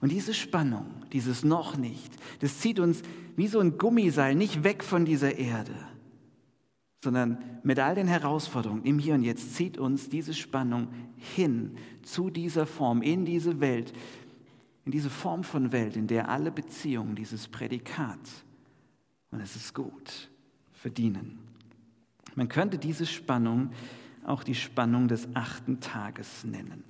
Und 0.00 0.12
diese 0.12 0.34
Spannung, 0.34 0.86
dieses 1.12 1.44
noch 1.44 1.76
nicht, 1.76 2.12
das 2.40 2.60
zieht 2.60 2.78
uns 2.78 3.02
wie 3.36 3.48
so 3.48 3.60
ein 3.60 3.78
Gummiseil 3.78 4.34
nicht 4.34 4.64
weg 4.64 4.84
von 4.84 5.04
dieser 5.04 5.36
Erde, 5.38 5.74
sondern 7.02 7.38
mit 7.62 7.78
all 7.78 7.94
den 7.94 8.06
Herausforderungen 8.06 8.84
im 8.84 8.98
Hier 8.98 9.14
und 9.14 9.22
Jetzt 9.22 9.54
zieht 9.54 9.78
uns 9.78 10.08
diese 10.08 10.34
Spannung 10.34 10.88
hin 11.16 11.76
zu 12.02 12.30
dieser 12.30 12.66
Form, 12.66 13.02
in 13.02 13.24
diese 13.24 13.60
Welt, 13.60 13.92
in 14.84 14.92
diese 14.92 15.10
Form 15.10 15.44
von 15.44 15.72
Welt, 15.72 15.96
in 15.96 16.06
der 16.06 16.28
alle 16.28 16.50
Beziehungen 16.50 17.16
dieses 17.16 17.48
Prädikat, 17.48 18.20
und 19.30 19.40
es 19.40 19.56
ist 19.56 19.74
gut, 19.74 20.30
verdienen. 20.72 21.38
Man 22.36 22.48
könnte 22.48 22.78
diese 22.78 23.06
Spannung 23.06 23.70
auch 24.24 24.44
die 24.44 24.54
Spannung 24.54 25.08
des 25.08 25.28
achten 25.34 25.80
Tages 25.80 26.44
nennen. 26.44 26.84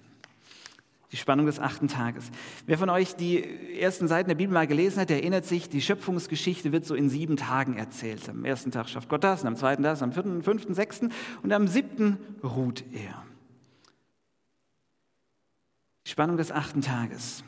Die 1.12 1.16
Spannung 1.16 1.46
des 1.46 1.60
achten 1.60 1.86
Tages. 1.86 2.30
Wer 2.66 2.78
von 2.78 2.90
euch 2.90 3.14
die 3.14 3.78
ersten 3.78 4.08
Seiten 4.08 4.28
der 4.28 4.34
Bibel 4.34 4.52
mal 4.52 4.66
gelesen 4.66 5.00
hat, 5.00 5.10
der 5.10 5.18
erinnert 5.18 5.44
sich, 5.44 5.68
die 5.68 5.80
Schöpfungsgeschichte 5.80 6.72
wird 6.72 6.84
so 6.84 6.94
in 6.94 7.08
sieben 7.08 7.36
Tagen 7.36 7.76
erzählt. 7.76 8.28
Am 8.28 8.44
ersten 8.44 8.72
Tag 8.72 8.88
schafft 8.88 9.08
Gott 9.08 9.22
das, 9.22 9.44
am 9.44 9.54
zweiten 9.56 9.82
das, 9.84 10.02
am 10.02 10.12
vierten, 10.12 10.42
fünften, 10.42 10.74
sechsten 10.74 11.12
und 11.42 11.52
am 11.52 11.68
siebten 11.68 12.18
ruht 12.42 12.84
er. 12.92 13.24
Die 16.06 16.10
Spannung 16.10 16.36
des 16.36 16.50
achten 16.50 16.82
Tages. 16.82 17.44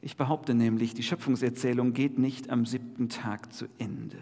Ich 0.00 0.16
behaupte 0.16 0.54
nämlich, 0.54 0.94
die 0.94 1.02
Schöpfungserzählung 1.02 1.92
geht 1.92 2.18
nicht 2.18 2.50
am 2.50 2.66
siebten 2.66 3.08
Tag 3.08 3.52
zu 3.52 3.66
Ende. 3.78 4.18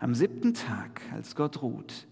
Am 0.00 0.14
siebten 0.14 0.54
Tag, 0.54 1.02
als 1.12 1.36
Gott 1.36 1.60
ruht, 1.60 2.06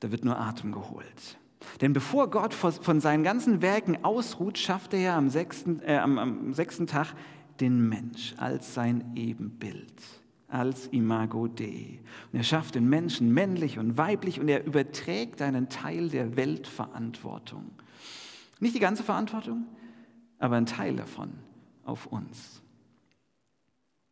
da 0.00 0.10
wird 0.10 0.24
nur 0.24 0.38
Atem 0.38 0.72
geholt. 0.72 1.38
Denn 1.80 1.92
bevor 1.92 2.30
Gott 2.30 2.54
von 2.54 3.00
seinen 3.00 3.24
ganzen 3.24 3.62
Werken 3.62 4.04
ausruht, 4.04 4.58
schafft 4.58 4.94
er 4.94 5.00
ja 5.00 5.18
am 5.18 5.28
sechsten, 5.28 5.80
äh, 5.82 5.96
am, 5.96 6.18
am 6.18 6.54
sechsten 6.54 6.86
Tag 6.86 7.14
den 7.60 7.88
Mensch 7.88 8.34
als 8.36 8.74
sein 8.74 9.12
Ebenbild, 9.16 10.02
als 10.48 10.86
Imago 10.88 11.48
Dei. 11.48 12.00
Und 12.32 12.38
er 12.38 12.44
schafft 12.44 12.74
den 12.74 12.88
Menschen 12.88 13.32
männlich 13.32 13.78
und 13.78 13.96
weiblich 13.96 14.40
und 14.40 14.48
er 14.48 14.64
überträgt 14.64 15.42
einen 15.42 15.68
Teil 15.68 16.08
der 16.08 16.36
Weltverantwortung. 16.36 17.70
Nicht 18.60 18.74
die 18.74 18.80
ganze 18.80 19.02
Verantwortung, 19.02 19.66
aber 20.38 20.56
ein 20.56 20.66
Teil 20.66 20.96
davon 20.96 21.32
auf 21.84 22.06
uns. 22.06 22.62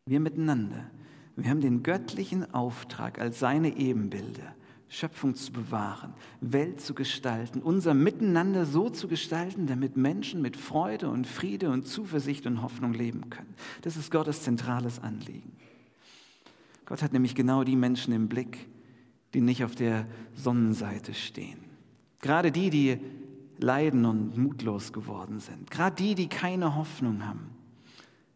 Wir 0.07 0.21
miteinander, 0.21 0.91
wir 1.37 1.51
haben 1.51 1.61
den 1.61 1.83
göttlichen 1.83 2.53
Auftrag 2.55 3.21
als 3.21 3.39
seine 3.39 3.77
Ebenbilder 3.77 4.56
Schöpfung 4.89 5.35
zu 5.35 5.53
bewahren, 5.53 6.15
Welt 6.41 6.81
zu 6.81 6.95
gestalten, 6.95 7.61
unser 7.61 7.93
Miteinander 7.93 8.67
so 8.67 8.89
zu 8.89 9.09
gestalten, 9.09 9.67
damit 9.67 9.97
Menschen 9.97 10.43
mit 10.43 10.57
Freude 10.57 11.09
und 11.09 11.27
Friede 11.27 11.71
und 11.71 11.89
Zuversicht 11.89 12.47
und 12.47 12.63
Hoffnung 12.63 12.95
leben 12.95 13.29
können. 13.29 13.55
Das 13.83 13.97
ist 13.97 14.11
Gottes 14.11 14.43
zentrales 14.43 15.01
Anliegen. 15.01 15.53
Gott 16.85 17.03
hat 17.03 17.13
nämlich 17.13 17.35
genau 17.35 17.65
die 17.65 17.75
Menschen 17.75 18.15
im 18.15 18.29
Blick, 18.29 18.69
die 19.35 19.41
nicht 19.41 19.65
auf 19.65 19.75
der 19.75 20.07
Sonnenseite 20.35 21.15
stehen. 21.15 21.59
Gerade 22.21 22.53
die, 22.53 22.71
die 22.71 23.01
leiden 23.59 24.05
und 24.05 24.37
mutlos 24.37 24.93
geworden 24.93 25.41
sind. 25.41 25.71
Gerade 25.71 25.97
die, 25.97 26.15
die 26.15 26.29
keine 26.29 26.77
Hoffnung 26.77 27.27
haben. 27.27 27.51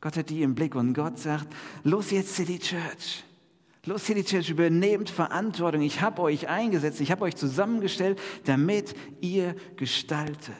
Gott 0.00 0.16
hat 0.16 0.30
die 0.30 0.42
im 0.42 0.54
Blick 0.54 0.74
und 0.74 0.94
Gott 0.94 1.18
sagt, 1.18 1.54
los 1.84 2.10
jetzt 2.10 2.34
City 2.34 2.58
Church. 2.58 3.24
Los, 3.86 4.04
City 4.04 4.22
Church, 4.22 4.50
übernehmt 4.50 5.08
Verantwortung. 5.08 5.80
Ich 5.80 6.02
habe 6.02 6.20
euch 6.22 6.48
eingesetzt, 6.48 7.00
ich 7.00 7.10
habe 7.10 7.24
euch 7.24 7.36
zusammengestellt, 7.36 8.20
damit 8.44 8.94
ihr 9.20 9.54
gestaltet. 9.76 10.54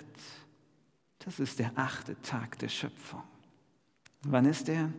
Das 1.19 1.39
ist 1.39 1.59
der 1.59 1.73
achte 1.75 2.21
Tag 2.23 2.59
der 2.59 2.69
Schöpfung. 2.69 3.23
Wann 4.23 4.47
ist 4.47 4.69
der? 4.69 4.91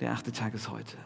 Der 0.00 0.12
achte 0.12 0.32
Tag 0.32 0.54
ist 0.54 0.70
heute. 0.70 0.96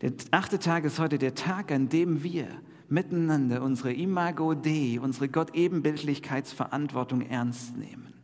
Der 0.00 0.12
achte 0.30 0.58
Tag 0.58 0.84
ist 0.84 0.98
heute 0.98 1.18
der 1.18 1.34
Tag, 1.34 1.70
an 1.72 1.90
dem 1.90 2.22
wir 2.22 2.48
miteinander 2.88 3.62
unsere 3.62 3.92
Imago 3.92 4.54
Dei, 4.54 4.98
unsere 5.00 5.28
Gott-Ebenbildlichkeitsverantwortung 5.28 7.22
ernst 7.22 7.76
nehmen. 7.76 8.14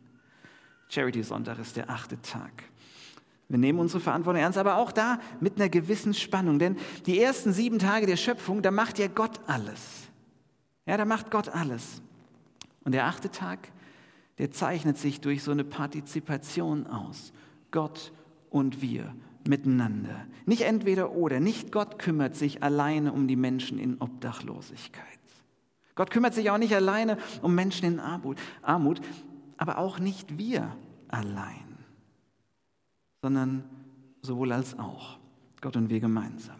Charity-Sonntag 0.89 1.59
ist 1.59 1.77
der 1.77 1.89
achte 1.89 2.21
Tag. 2.21 2.63
Wir 3.51 3.57
nehmen 3.57 3.79
unsere 3.79 3.99
Verantwortung 3.99 4.41
ernst, 4.41 4.57
aber 4.57 4.77
auch 4.77 4.93
da 4.93 5.19
mit 5.41 5.57
einer 5.57 5.67
gewissen 5.67 6.13
Spannung. 6.13 6.57
Denn 6.57 6.77
die 7.05 7.19
ersten 7.19 7.51
sieben 7.51 7.79
Tage 7.79 8.07
der 8.07 8.15
Schöpfung, 8.15 8.61
da 8.61 8.71
macht 8.71 8.97
ja 8.97 9.07
Gott 9.07 9.41
alles. 9.45 10.07
Ja, 10.85 10.95
da 10.95 11.03
macht 11.03 11.31
Gott 11.31 11.49
alles. 11.49 12.01
Und 12.85 12.93
der 12.93 13.07
achte 13.07 13.29
Tag, 13.29 13.67
der 14.37 14.51
zeichnet 14.51 14.97
sich 14.97 15.19
durch 15.19 15.43
so 15.43 15.51
eine 15.51 15.65
Partizipation 15.65 16.87
aus. 16.87 17.33
Gott 17.71 18.13
und 18.49 18.81
wir 18.81 19.13
miteinander. 19.45 20.25
Nicht 20.45 20.61
entweder 20.61 21.11
oder. 21.11 21.41
Nicht 21.41 21.73
Gott 21.73 21.99
kümmert 21.99 22.37
sich 22.37 22.63
alleine 22.63 23.11
um 23.11 23.27
die 23.27 23.35
Menschen 23.35 23.79
in 23.79 23.99
Obdachlosigkeit. 23.99 25.03
Gott 25.95 26.09
kümmert 26.09 26.33
sich 26.33 26.49
auch 26.51 26.57
nicht 26.57 26.73
alleine 26.73 27.17
um 27.41 27.53
Menschen 27.53 27.85
in 27.85 27.99
Armut, 27.99 29.01
aber 29.57 29.77
auch 29.77 29.99
nicht 29.99 30.37
wir 30.37 30.73
allein 31.09 31.70
sondern 33.21 33.63
sowohl 34.21 34.51
als 34.51 34.77
auch. 34.77 35.17
Gott 35.61 35.75
und 35.75 35.89
wir 35.89 35.99
gemeinsam. 35.99 36.59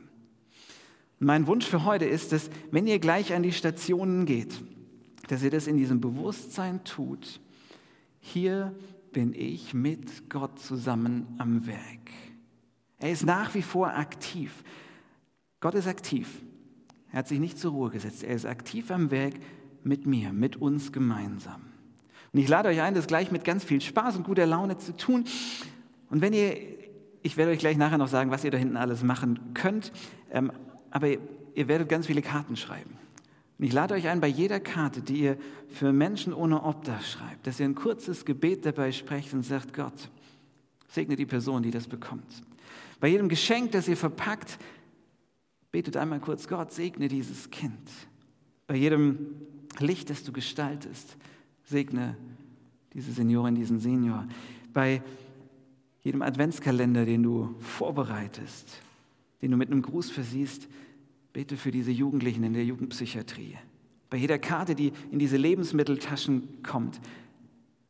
mein 1.18 1.48
Wunsch 1.48 1.66
für 1.66 1.86
heute 1.86 2.06
ist 2.06 2.34
es, 2.34 2.50
wenn 2.70 2.86
ihr 2.86 3.00
gleich 3.00 3.34
an 3.34 3.42
die 3.42 3.52
Stationen 3.52 4.26
geht, 4.26 4.62
dass 5.28 5.42
ihr 5.44 5.50
das 5.50 5.66
in 5.66 5.78
diesem 5.78 6.02
Bewusstsein 6.02 6.84
tut. 6.84 7.40
Hier 8.20 8.76
bin 9.12 9.34
ich 9.34 9.74
mit 9.74 10.30
Gott 10.30 10.60
zusammen 10.60 11.28
am 11.40 11.66
Werk. 11.66 12.12
Er 13.00 13.12
ist 13.12 13.26
nach 13.26 13.56
wie 13.56 13.64
vor 13.64 13.96
aktiv. 13.96 14.64
Gott 15.60 15.74
ist 15.74 15.88
aktiv. 15.88 16.44
Er 17.12 17.20
hat 17.20 17.28
sich 17.28 17.40
nicht 17.40 17.58
zur 17.58 17.72
Ruhe 17.72 17.90
gesetzt. 17.90 18.24
Er 18.24 18.36
ist 18.36 18.46
aktiv 18.46 18.92
am 18.92 19.10
Werk 19.10 19.34
mit 19.84 20.06
mir, 20.06 20.32
mit 20.32 20.58
uns 20.58 20.92
gemeinsam. 20.92 21.62
Und 22.32 22.40
ich 22.40 22.48
lade 22.48 22.70
euch 22.70 22.82
ein, 22.82 22.94
das 22.94 23.08
gleich 23.08 23.32
mit 23.32 23.44
ganz 23.44 23.64
viel 23.64 23.82
Spaß 23.82 24.16
und 24.18 24.24
guter 24.24 24.46
Laune 24.46 24.78
zu 24.78 24.96
tun. 24.96 25.26
Und 26.12 26.22
wenn 26.22 26.34
ihr, 26.34 26.58
ich 27.24 27.38
werde 27.38 27.54
euch 27.54 27.60
gleich 27.60 27.78
nachher 27.78 27.98
noch 27.98 28.10
sagen, 28.10 28.30
was 28.30 28.44
ihr 28.44 28.52
da 28.52 28.58
hinten 28.58 28.78
alles 28.78 29.02
machen 29.02 29.54
könnt, 29.54 29.92
ähm, 30.32 30.52
aber 30.92 31.08
ihr, 31.08 31.20
ihr 31.56 31.68
werdet 31.68 31.90
ganz 31.90 32.06
viele 32.06 32.22
Karten 32.22 32.58
schreiben. 32.58 32.98
Und 33.58 33.66
ich 33.66 33.74
lade 33.74 33.94
euch 33.94 34.08
ein, 34.08 34.20
bei 34.20 34.28
jeder 34.28 34.60
Karte, 34.60 35.02
die 35.02 35.22
ihr 35.22 35.38
für 35.70 35.94
Menschen 35.94 36.34
ohne 36.34 36.64
Obdach 36.64 37.02
schreibt, 37.04 37.48
dass 37.48 37.60
ihr 37.60 37.66
ein 37.66 37.76
kurzes 37.76 38.26
Gebet 38.26 38.66
dabei 38.66 38.92
sprecht 38.92 39.34
und 39.34 39.44
sagt, 39.44 39.74
Gott, 39.74 40.10
segne 40.90 41.16
die 41.16 41.26
Person, 41.26 41.64
die 41.64 41.72
das 41.72 41.88
bekommt. 41.88 42.44
Bei 43.00 43.08
jedem 43.08 43.30
Geschenk, 43.30 43.72
das 43.72 43.88
ihr 43.88 43.98
verpackt, 43.98 44.60
betet 45.72 45.96
einmal 45.96 46.20
kurz, 46.20 46.48
Gott, 46.48 46.74
segne 46.74 47.08
dieses 47.08 47.50
Kind. 47.50 47.90
Bei 48.68 48.76
jedem 48.76 49.28
Licht, 49.80 50.10
das 50.10 50.24
du 50.24 50.34
gestaltest, 50.34 51.16
segne 51.64 52.18
diese 52.94 53.14
Seniorin, 53.14 53.56
diesen 53.56 53.80
Senior. 53.80 54.28
Bei 54.74 55.02
jedem 56.02 56.22
Adventskalender, 56.22 57.06
den 57.06 57.24
du 57.24 57.56
vorbereitest, 57.60 58.82
den 59.42 59.52
du 59.52 59.58
mit 59.58 59.72
einem 59.72 59.82
Gruß 59.82 60.12
versiehst, 60.12 60.68
bete 61.34 61.58
für 61.58 61.72
diese 61.72 61.92
Jugendlichen 61.92 62.44
in 62.44 62.54
der 62.54 62.66
Jugendpsychiatrie. 62.66 63.58
Bei 64.10 64.18
jeder 64.18 64.40
Karte, 64.40 64.76
die 64.76 64.92
in 65.12 65.20
diese 65.20 65.38
Lebensmitteltaschen 65.38 66.64
kommt, 66.64 67.00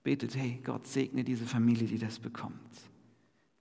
betet, 0.04 0.36
hey, 0.36 0.60
Gott 0.64 0.88
segne 0.88 1.24
diese 1.24 1.46
Familie, 1.46 1.88
die 1.88 1.98
das 1.98 2.20
bekommt. 2.20 2.56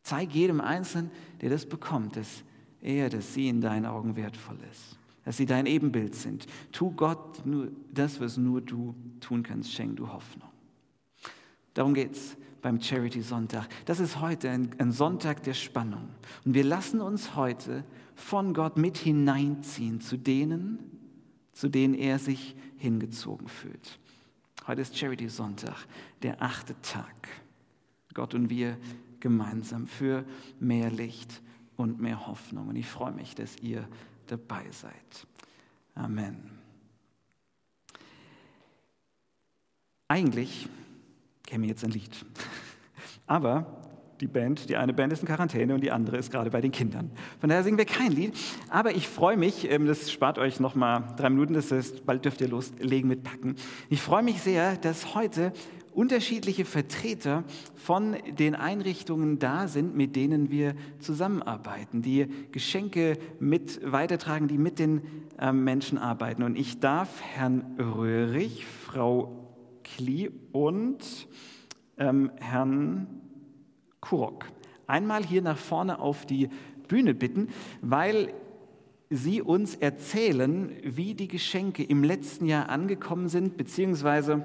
Zeig 0.02 0.34
jedem 0.34 0.60
Einzelnen, 0.60 1.10
der 1.40 1.50
das 1.50 1.66
bekommt, 1.66 2.16
dass 2.16 2.42
er, 2.80 3.08
dass 3.08 3.34
sie 3.34 3.48
in 3.48 3.60
deinen 3.60 3.86
Augen 3.86 4.16
wertvoll 4.16 4.58
ist, 4.70 4.98
dass 5.24 5.36
sie 5.36 5.46
dein 5.46 5.66
Ebenbild 5.66 6.14
sind. 6.14 6.46
Tu 6.72 6.90
Gott 6.90 7.44
nur 7.46 7.70
das, 7.92 8.20
was 8.20 8.36
nur 8.36 8.60
du 8.60 8.94
tun 9.20 9.42
kannst, 9.42 9.72
schenk 9.72 9.96
du 9.96 10.08
Hoffnung. 10.12 10.48
Darum 11.74 11.94
geht's 11.94 12.36
beim 12.62 12.80
Charity 12.80 13.22
Sonntag. 13.22 13.68
Das 13.86 14.00
ist 14.00 14.20
heute 14.20 14.50
ein, 14.50 14.70
ein, 14.78 14.92
Sonntag 14.92 15.42
der 15.42 15.54
Spannung. 15.54 16.08
Und 16.44 16.54
wir 16.54 16.64
lassen 16.64 17.00
uns 17.00 17.34
heute 17.36 17.84
von 18.14 18.54
Gott 18.54 18.76
mit 18.76 18.98
hineinziehen 18.98 20.00
zu 20.00 20.16
denen, 20.16 20.78
zu 21.52 21.68
denen 21.68 21.94
er 21.94 22.18
sich 22.18 22.56
hingezogen 22.76 23.48
fühlt. 23.48 23.98
Heute 24.66 24.82
ist 24.82 24.96
Charity 24.96 25.28
Sonntag, 25.28 25.86
der 26.22 26.42
achte 26.42 26.74
Tag. 26.82 27.28
Gott 28.14 28.34
und 28.34 28.50
wir 28.50 28.76
gemeinsam 29.20 29.86
für 29.86 30.24
mehr 30.58 30.90
Licht 30.90 31.42
und 31.76 32.00
mehr 32.00 32.26
Hoffnung. 32.26 32.68
Und 32.68 32.76
ich 32.76 32.86
freue 32.86 33.12
mich, 33.12 33.34
dass 33.34 33.56
ihr 33.58 33.88
dabei 34.26 34.64
seid. 34.70 35.26
Amen. 35.94 36.58
Eigentlich 40.08 40.68
käme 41.44 41.66
jetzt 41.66 41.84
ein 41.84 41.90
Lied. 41.90 42.24
Aber 43.30 43.64
die 44.20 44.26
Band, 44.26 44.68
die 44.68 44.76
eine 44.76 44.92
Band 44.92 45.12
ist 45.12 45.20
in 45.20 45.28
Quarantäne 45.28 45.72
und 45.72 45.84
die 45.84 45.92
andere 45.92 46.16
ist 46.16 46.32
gerade 46.32 46.50
bei 46.50 46.60
den 46.60 46.72
Kindern. 46.72 47.12
Von 47.38 47.48
daher 47.48 47.62
singen 47.62 47.78
wir 47.78 47.84
kein 47.84 48.10
Lied. 48.10 48.34
Aber 48.68 48.90
ich 48.90 49.06
freue 49.06 49.36
mich, 49.36 49.70
ähm, 49.70 49.86
das 49.86 50.10
spart 50.10 50.36
euch 50.36 50.58
noch 50.58 50.74
mal 50.74 51.14
drei 51.16 51.30
Minuten, 51.30 51.54
das 51.54 51.70
heißt, 51.70 52.04
bald 52.04 52.24
dürft 52.24 52.40
ihr 52.40 52.48
loslegen 52.48 53.08
mit 53.08 53.22
Packen. 53.22 53.54
Ich 53.88 54.02
freue 54.02 54.24
mich 54.24 54.42
sehr, 54.42 54.76
dass 54.76 55.14
heute 55.14 55.52
unterschiedliche 55.92 56.64
Vertreter 56.64 57.44
von 57.76 58.16
den 58.36 58.56
Einrichtungen 58.56 59.38
da 59.38 59.68
sind, 59.68 59.94
mit 59.94 60.16
denen 60.16 60.50
wir 60.50 60.74
zusammenarbeiten, 60.98 62.02
die 62.02 62.26
Geschenke 62.50 63.16
mit 63.38 63.80
weitertragen, 63.84 64.48
die 64.48 64.58
mit 64.58 64.80
den 64.80 65.02
äh, 65.38 65.52
Menschen 65.52 65.98
arbeiten. 65.98 66.42
Und 66.42 66.58
ich 66.58 66.80
darf 66.80 67.22
Herrn 67.22 67.76
Röhrig, 67.78 68.66
Frau 68.66 69.54
Kli 69.84 70.32
und 70.50 71.28
ähm, 72.00 72.32
Herrn 72.40 73.19
Kurok 74.00 74.46
einmal 74.90 75.24
hier 75.24 75.40
nach 75.40 75.56
vorne 75.56 76.00
auf 76.00 76.26
die 76.26 76.50
Bühne 76.88 77.14
bitten, 77.14 77.48
weil 77.80 78.34
Sie 79.12 79.42
uns 79.42 79.74
erzählen, 79.74 80.72
wie 80.84 81.14
die 81.14 81.26
Geschenke 81.26 81.82
im 81.82 82.04
letzten 82.04 82.46
Jahr 82.46 82.68
angekommen 82.68 83.28
sind, 83.28 83.56
beziehungsweise 83.56 84.44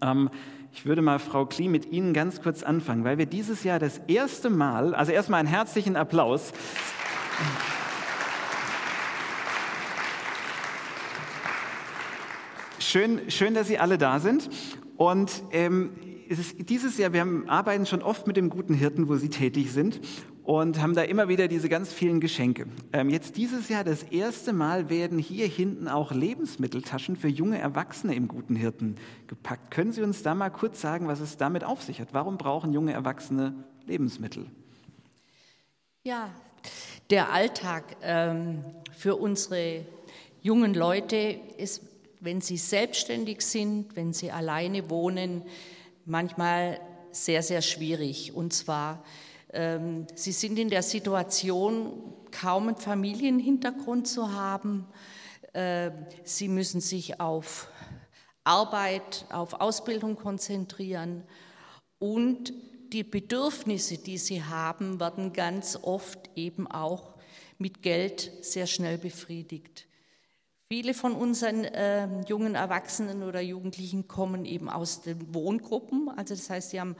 ähm, 0.00 0.30
ich 0.74 0.86
würde 0.86 1.02
mal, 1.02 1.18
Frau 1.18 1.44
Klie, 1.44 1.68
mit 1.68 1.92
Ihnen 1.92 2.14
ganz 2.14 2.40
kurz 2.40 2.62
anfangen, 2.62 3.04
weil 3.04 3.18
wir 3.18 3.26
dieses 3.26 3.62
Jahr 3.64 3.78
das 3.78 3.98
erste 4.06 4.48
Mal, 4.48 4.94
also 4.94 5.12
erstmal 5.12 5.40
einen 5.40 5.48
herzlichen 5.48 5.96
Applaus. 5.96 6.52
Schön, 12.78 13.30
schön, 13.30 13.52
dass 13.52 13.68
Sie 13.68 13.78
alle 13.78 13.98
da 13.98 14.18
sind. 14.18 14.48
Und 14.96 15.42
ähm, 15.50 15.90
dieses 16.28 16.98
Jahr, 16.98 17.12
wir 17.12 17.20
haben, 17.20 17.48
arbeiten 17.48 17.86
schon 17.86 18.02
oft 18.02 18.26
mit 18.26 18.36
dem 18.36 18.50
guten 18.50 18.74
Hirten, 18.74 19.08
wo 19.08 19.16
Sie 19.16 19.28
tätig 19.28 19.72
sind 19.72 20.00
und 20.44 20.80
haben 20.80 20.94
da 20.94 21.02
immer 21.02 21.28
wieder 21.28 21.48
diese 21.48 21.68
ganz 21.68 21.92
vielen 21.92 22.20
Geschenke. 22.20 22.66
Ähm, 22.92 23.10
jetzt 23.10 23.36
dieses 23.36 23.68
Jahr 23.68 23.84
das 23.84 24.02
erste 24.04 24.52
Mal 24.52 24.90
werden 24.90 25.18
hier 25.18 25.46
hinten 25.46 25.88
auch 25.88 26.12
Lebensmitteltaschen 26.12 27.16
für 27.16 27.28
junge 27.28 27.58
Erwachsene 27.58 28.14
im 28.14 28.28
Guten 28.28 28.56
Hirten 28.56 28.96
gepackt. 29.26 29.70
Können 29.70 29.92
Sie 29.92 30.02
uns 30.02 30.22
da 30.22 30.34
mal 30.34 30.50
kurz 30.50 30.80
sagen, 30.80 31.06
was 31.06 31.20
es 31.20 31.36
damit 31.36 31.64
auf 31.64 31.82
sich 31.82 32.00
hat? 32.00 32.08
Warum 32.12 32.38
brauchen 32.38 32.72
junge 32.72 32.92
Erwachsene 32.92 33.54
Lebensmittel? 33.86 34.46
Ja, 36.04 36.30
der 37.10 37.32
Alltag 37.32 37.96
ähm, 38.02 38.64
für 38.96 39.16
unsere 39.16 39.86
jungen 40.40 40.74
Leute 40.74 41.38
ist, 41.56 41.82
wenn 42.20 42.40
sie 42.40 42.56
selbstständig 42.56 43.42
sind, 43.42 43.96
wenn 43.96 44.12
sie 44.12 44.30
alleine 44.30 44.90
wohnen, 44.90 45.42
manchmal 46.04 46.80
sehr, 47.10 47.42
sehr 47.42 47.62
schwierig. 47.62 48.34
Und 48.34 48.52
zwar 48.52 49.02
ähm, 49.52 50.06
sie 50.14 50.32
sind 50.32 50.58
in 50.58 50.70
der 50.70 50.82
Situation, 50.82 52.14
kaum 52.30 52.68
einen 52.68 52.76
Familienhintergrund 52.76 54.08
zu 54.08 54.32
haben. 54.32 54.86
Ähm, 55.52 56.06
sie 56.24 56.48
müssen 56.48 56.80
sich 56.80 57.20
auf 57.20 57.68
Arbeit, 58.44 59.26
auf 59.30 59.60
Ausbildung 59.60 60.16
konzentrieren 60.16 61.22
und 61.98 62.52
die 62.92 63.04
Bedürfnisse, 63.04 63.98
die 63.98 64.18
sie 64.18 64.42
haben, 64.42 64.98
werden 65.00 65.32
ganz 65.32 65.78
oft 65.80 66.30
eben 66.34 66.66
auch 66.66 67.14
mit 67.58 67.82
Geld 67.82 68.32
sehr 68.40 68.66
schnell 68.66 68.98
befriedigt. 68.98 69.86
Viele 70.72 70.94
von 70.94 71.12
unseren 71.12 71.64
äh, 71.64 72.08
jungen 72.22 72.54
Erwachsenen 72.54 73.24
oder 73.24 73.42
Jugendlichen 73.42 74.08
kommen 74.08 74.46
eben 74.46 74.70
aus 74.70 75.02
den 75.02 75.34
Wohngruppen. 75.34 76.08
Also 76.08 76.34
das 76.34 76.48
heißt, 76.48 76.70
sie 76.70 76.80
haben 76.80 76.96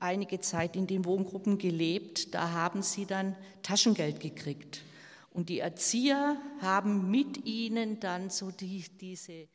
einige 0.00 0.40
Zeit 0.40 0.74
in 0.74 0.88
den 0.88 1.04
Wohngruppen 1.04 1.56
gelebt. 1.56 2.34
Da 2.34 2.50
haben 2.50 2.82
sie 2.82 3.06
dann 3.06 3.36
Taschengeld 3.62 4.18
gekriegt. 4.18 4.82
Und 5.30 5.50
die 5.50 5.60
Erzieher 5.60 6.36
haben 6.60 7.12
mit 7.12 7.46
ihnen 7.46 8.00
dann 8.00 8.28
so 8.28 8.50
die, 8.50 8.86
diese, 9.00 9.46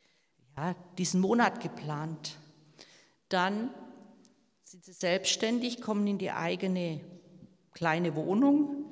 ja, 0.56 0.74
diesen 0.96 1.20
Monat 1.20 1.60
geplant. 1.60 2.38
Dann 3.28 3.68
sind 4.64 4.82
sie 4.82 4.94
selbstständig, 4.94 5.82
kommen 5.82 6.06
in 6.06 6.16
die 6.16 6.30
eigene 6.30 7.02
kleine 7.74 8.16
Wohnung 8.16 8.86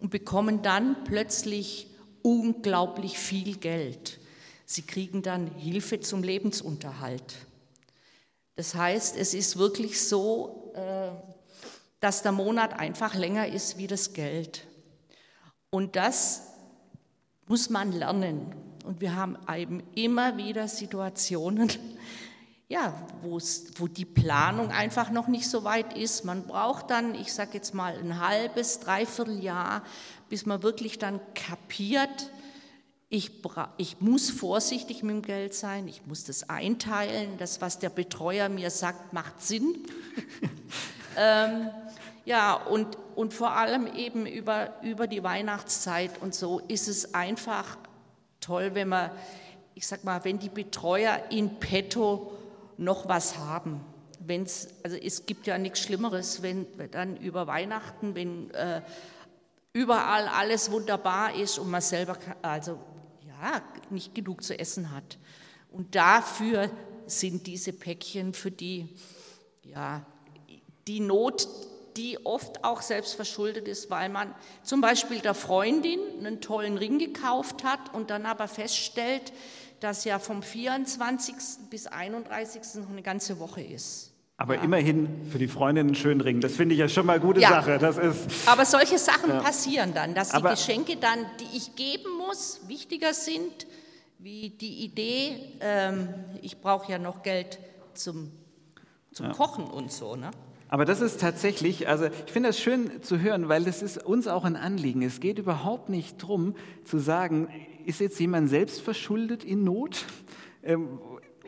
und 0.00 0.10
bekommen 0.10 0.62
dann 0.62 1.02
plötzlich 1.02 1.88
unglaublich 2.22 3.18
viel 3.18 3.56
Geld. 3.56 4.19
Sie 4.72 4.82
kriegen 4.82 5.20
dann 5.22 5.48
Hilfe 5.56 5.98
zum 5.98 6.22
Lebensunterhalt. 6.22 7.34
Das 8.54 8.76
heißt, 8.76 9.16
es 9.16 9.34
ist 9.34 9.56
wirklich 9.56 10.00
so, 10.00 10.72
äh, 10.76 11.10
dass 11.98 12.22
der 12.22 12.30
Monat 12.30 12.78
einfach 12.78 13.16
länger 13.16 13.48
ist 13.48 13.78
wie 13.78 13.88
das 13.88 14.12
Geld. 14.12 14.68
Und 15.70 15.96
das 15.96 16.52
muss 17.48 17.68
man 17.68 17.90
lernen. 17.90 18.54
Und 18.84 19.00
wir 19.00 19.16
haben 19.16 19.36
eben 19.52 19.82
immer 19.96 20.36
wieder 20.36 20.68
Situationen, 20.68 21.72
ja, 22.68 22.94
wo 23.22 23.40
die 23.88 24.04
Planung 24.04 24.70
einfach 24.70 25.10
noch 25.10 25.26
nicht 25.26 25.50
so 25.50 25.64
weit 25.64 25.98
ist. 25.98 26.24
Man 26.24 26.46
braucht 26.46 26.90
dann, 26.90 27.16
ich 27.16 27.32
sage 27.32 27.54
jetzt 27.54 27.74
mal, 27.74 27.98
ein 27.98 28.20
halbes, 28.20 28.78
dreiviertel 28.78 29.42
Jahr, 29.42 29.82
bis 30.28 30.46
man 30.46 30.62
wirklich 30.62 31.00
dann 31.00 31.18
kapiert, 31.34 32.30
ich, 33.12 33.32
ich, 33.76 34.00
muss 34.00 34.30
vorsichtig 34.30 35.02
mit 35.02 35.16
dem 35.16 35.22
Geld 35.22 35.52
sein, 35.52 35.88
ich 35.88 36.06
muss 36.06 36.22
das 36.22 36.48
einteilen. 36.48 37.36
Das, 37.38 37.60
was 37.60 37.80
der 37.80 37.90
Betreuer 37.90 38.48
mir 38.48 38.70
sagt, 38.70 39.12
macht 39.12 39.42
Sinn. 39.42 39.78
ähm, 41.16 41.70
ja, 42.24 42.54
und, 42.54 42.96
und 43.16 43.34
vor 43.34 43.56
allem 43.56 43.88
eben 43.96 44.26
über, 44.26 44.74
über 44.82 45.08
die 45.08 45.24
Weihnachtszeit 45.24 46.22
und 46.22 46.36
so 46.36 46.60
ist 46.68 46.86
es 46.86 47.12
einfach 47.12 47.76
toll, 48.38 48.70
wenn 48.74 48.88
man, 48.88 49.10
ich 49.74 49.88
sag 49.88 50.04
mal, 50.04 50.22
wenn 50.24 50.38
die 50.38 50.48
Betreuer 50.48 51.20
in 51.30 51.58
petto 51.58 52.30
noch 52.76 53.08
was 53.08 53.38
haben. 53.38 53.80
Wenn's, 54.20 54.68
also 54.84 54.96
es 54.96 55.26
gibt 55.26 55.48
ja 55.48 55.58
nichts 55.58 55.80
Schlimmeres, 55.80 56.42
wenn 56.42 56.64
dann 56.92 57.16
über 57.16 57.48
Weihnachten, 57.48 58.14
wenn 58.14 58.50
äh, 58.52 58.82
überall 59.72 60.28
alles 60.28 60.70
wunderbar 60.70 61.34
ist 61.34 61.58
und 61.58 61.70
man 61.70 61.80
selber, 61.80 62.16
also 62.42 62.78
nicht 63.90 64.14
genug 64.14 64.42
zu 64.42 64.58
essen 64.58 64.92
hat. 64.92 65.18
Und 65.70 65.94
dafür 65.94 66.70
sind 67.06 67.46
diese 67.46 67.72
Päckchen 67.72 68.34
für 68.34 68.50
die, 68.50 68.88
ja, 69.64 70.04
die 70.86 71.00
Not, 71.00 71.48
die 71.96 72.24
oft 72.24 72.64
auch 72.64 72.82
selbst 72.82 73.14
verschuldet 73.14 73.68
ist, 73.68 73.90
weil 73.90 74.08
man 74.08 74.34
zum 74.62 74.80
Beispiel 74.80 75.20
der 75.20 75.34
Freundin 75.34 76.00
einen 76.18 76.40
tollen 76.40 76.78
Ring 76.78 76.98
gekauft 76.98 77.64
hat 77.64 77.92
und 77.94 78.10
dann 78.10 78.26
aber 78.26 78.48
feststellt, 78.48 79.32
dass 79.80 80.04
ja 80.04 80.18
vom 80.18 80.42
24. 80.42 81.34
bis 81.70 81.86
31. 81.86 82.82
noch 82.82 82.90
eine 82.90 83.02
ganze 83.02 83.38
Woche 83.38 83.62
ist. 83.62 84.09
Aber 84.40 84.54
ja. 84.54 84.62
immerhin 84.62 85.26
für 85.30 85.36
die 85.36 85.48
Freundin 85.48 85.88
einen 85.88 85.94
schönen 85.94 86.22
Ring. 86.22 86.40
Das 86.40 86.56
finde 86.56 86.74
ich 86.74 86.78
ja 86.78 86.88
schon 86.88 87.04
mal 87.04 87.12
eine 87.12 87.20
gute 87.22 87.40
ja. 87.40 87.50
Sache. 87.50 87.76
Das 87.76 87.98
ist, 87.98 88.48
Aber 88.48 88.64
solche 88.64 88.96
Sachen 88.96 89.28
ja. 89.28 89.42
passieren 89.42 89.92
dann, 89.92 90.14
dass 90.14 90.30
die 90.30 90.40
Geschenke 90.40 90.96
dann, 90.96 91.18
die 91.38 91.58
ich 91.58 91.76
geben 91.76 92.08
muss, 92.26 92.62
wichtiger 92.66 93.12
sind 93.12 93.66
wie 94.18 94.48
die 94.48 94.82
Idee, 94.82 95.58
ähm, 95.60 96.08
ich 96.40 96.58
brauche 96.58 96.90
ja 96.90 96.98
noch 96.98 97.22
Geld 97.22 97.58
zum, 97.92 98.32
zum 99.12 99.30
Kochen 99.32 99.64
und 99.64 99.92
so. 99.92 100.16
Ne? 100.16 100.30
Aber 100.68 100.86
das 100.86 101.02
ist 101.02 101.20
tatsächlich, 101.20 101.86
also 101.86 102.06
ich 102.06 102.32
finde 102.32 102.48
das 102.48 102.58
schön 102.58 103.02
zu 103.02 103.18
hören, 103.18 103.50
weil 103.50 103.64
das 103.64 103.82
ist 103.82 104.02
uns 104.02 104.26
auch 104.26 104.44
ein 104.44 104.56
Anliegen. 104.56 105.02
Es 105.02 105.20
geht 105.20 105.38
überhaupt 105.38 105.90
nicht 105.90 106.22
darum 106.22 106.56
zu 106.84 106.98
sagen, 106.98 107.48
ist 107.84 108.00
jetzt 108.00 108.18
jemand 108.18 108.48
selbst 108.48 108.80
verschuldet 108.80 109.44
in 109.44 109.64
Not? 109.64 110.06
Ähm, 110.62 110.98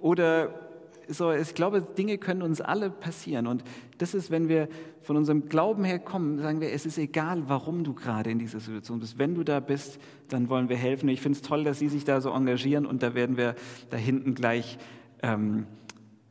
oder 0.02 0.71
so, 1.12 1.32
ich 1.32 1.54
glaube, 1.54 1.82
Dinge 1.82 2.18
können 2.18 2.42
uns 2.42 2.60
alle 2.60 2.90
passieren. 2.90 3.46
Und 3.46 3.64
das 3.98 4.14
ist, 4.14 4.30
wenn 4.30 4.48
wir 4.48 4.68
von 5.00 5.16
unserem 5.16 5.48
Glauben 5.48 5.84
her 5.84 5.98
kommen, 5.98 6.38
sagen 6.38 6.60
wir, 6.60 6.72
es 6.72 6.86
ist 6.86 6.98
egal, 6.98 7.44
warum 7.48 7.84
du 7.84 7.94
gerade 7.94 8.30
in 8.30 8.38
dieser 8.38 8.60
Situation 8.60 9.00
bist. 9.00 9.18
Wenn 9.18 9.34
du 9.34 9.44
da 9.44 9.60
bist, 9.60 9.98
dann 10.28 10.48
wollen 10.48 10.68
wir 10.68 10.76
helfen. 10.76 11.08
Ich 11.08 11.20
finde 11.20 11.36
es 11.36 11.42
toll, 11.42 11.64
dass 11.64 11.78
Sie 11.78 11.88
sich 11.88 12.04
da 12.04 12.20
so 12.20 12.30
engagieren 12.30 12.86
und 12.86 13.02
da 13.02 13.14
werden 13.14 13.36
wir 13.36 13.54
da 13.90 13.96
hinten 13.96 14.34
gleich 14.34 14.78
ähm, 15.22 15.66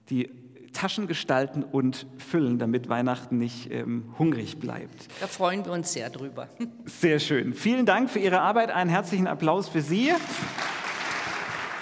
die 0.10 0.30
Taschen 0.74 1.08
gestalten 1.08 1.63
und 1.63 2.08
füllen, 2.17 2.58
damit 2.58 2.88
Weihnachten 2.89 3.38
nicht 3.38 3.72
ähm, 3.72 4.13
hungrig 4.17 4.58
bleibt. 4.58 5.08
Da 5.20 5.28
freuen 5.28 5.65
wir 5.65 5.74
uns 5.74 5.91
sehr 5.94 6.10
drüber. 6.10 6.48
Sehr 6.86 7.20
schön. 7.20 7.54
Vielen 7.54 7.86
Dank 7.86 8.10
für 8.10 8.20
Ihre 8.20 8.41
Arbeit. 8.41 8.72
Einen 8.72 8.89
herzlichen 8.89 9.28
Applaus 9.28 9.67
für 9.67 9.82
Sie. 9.82 10.12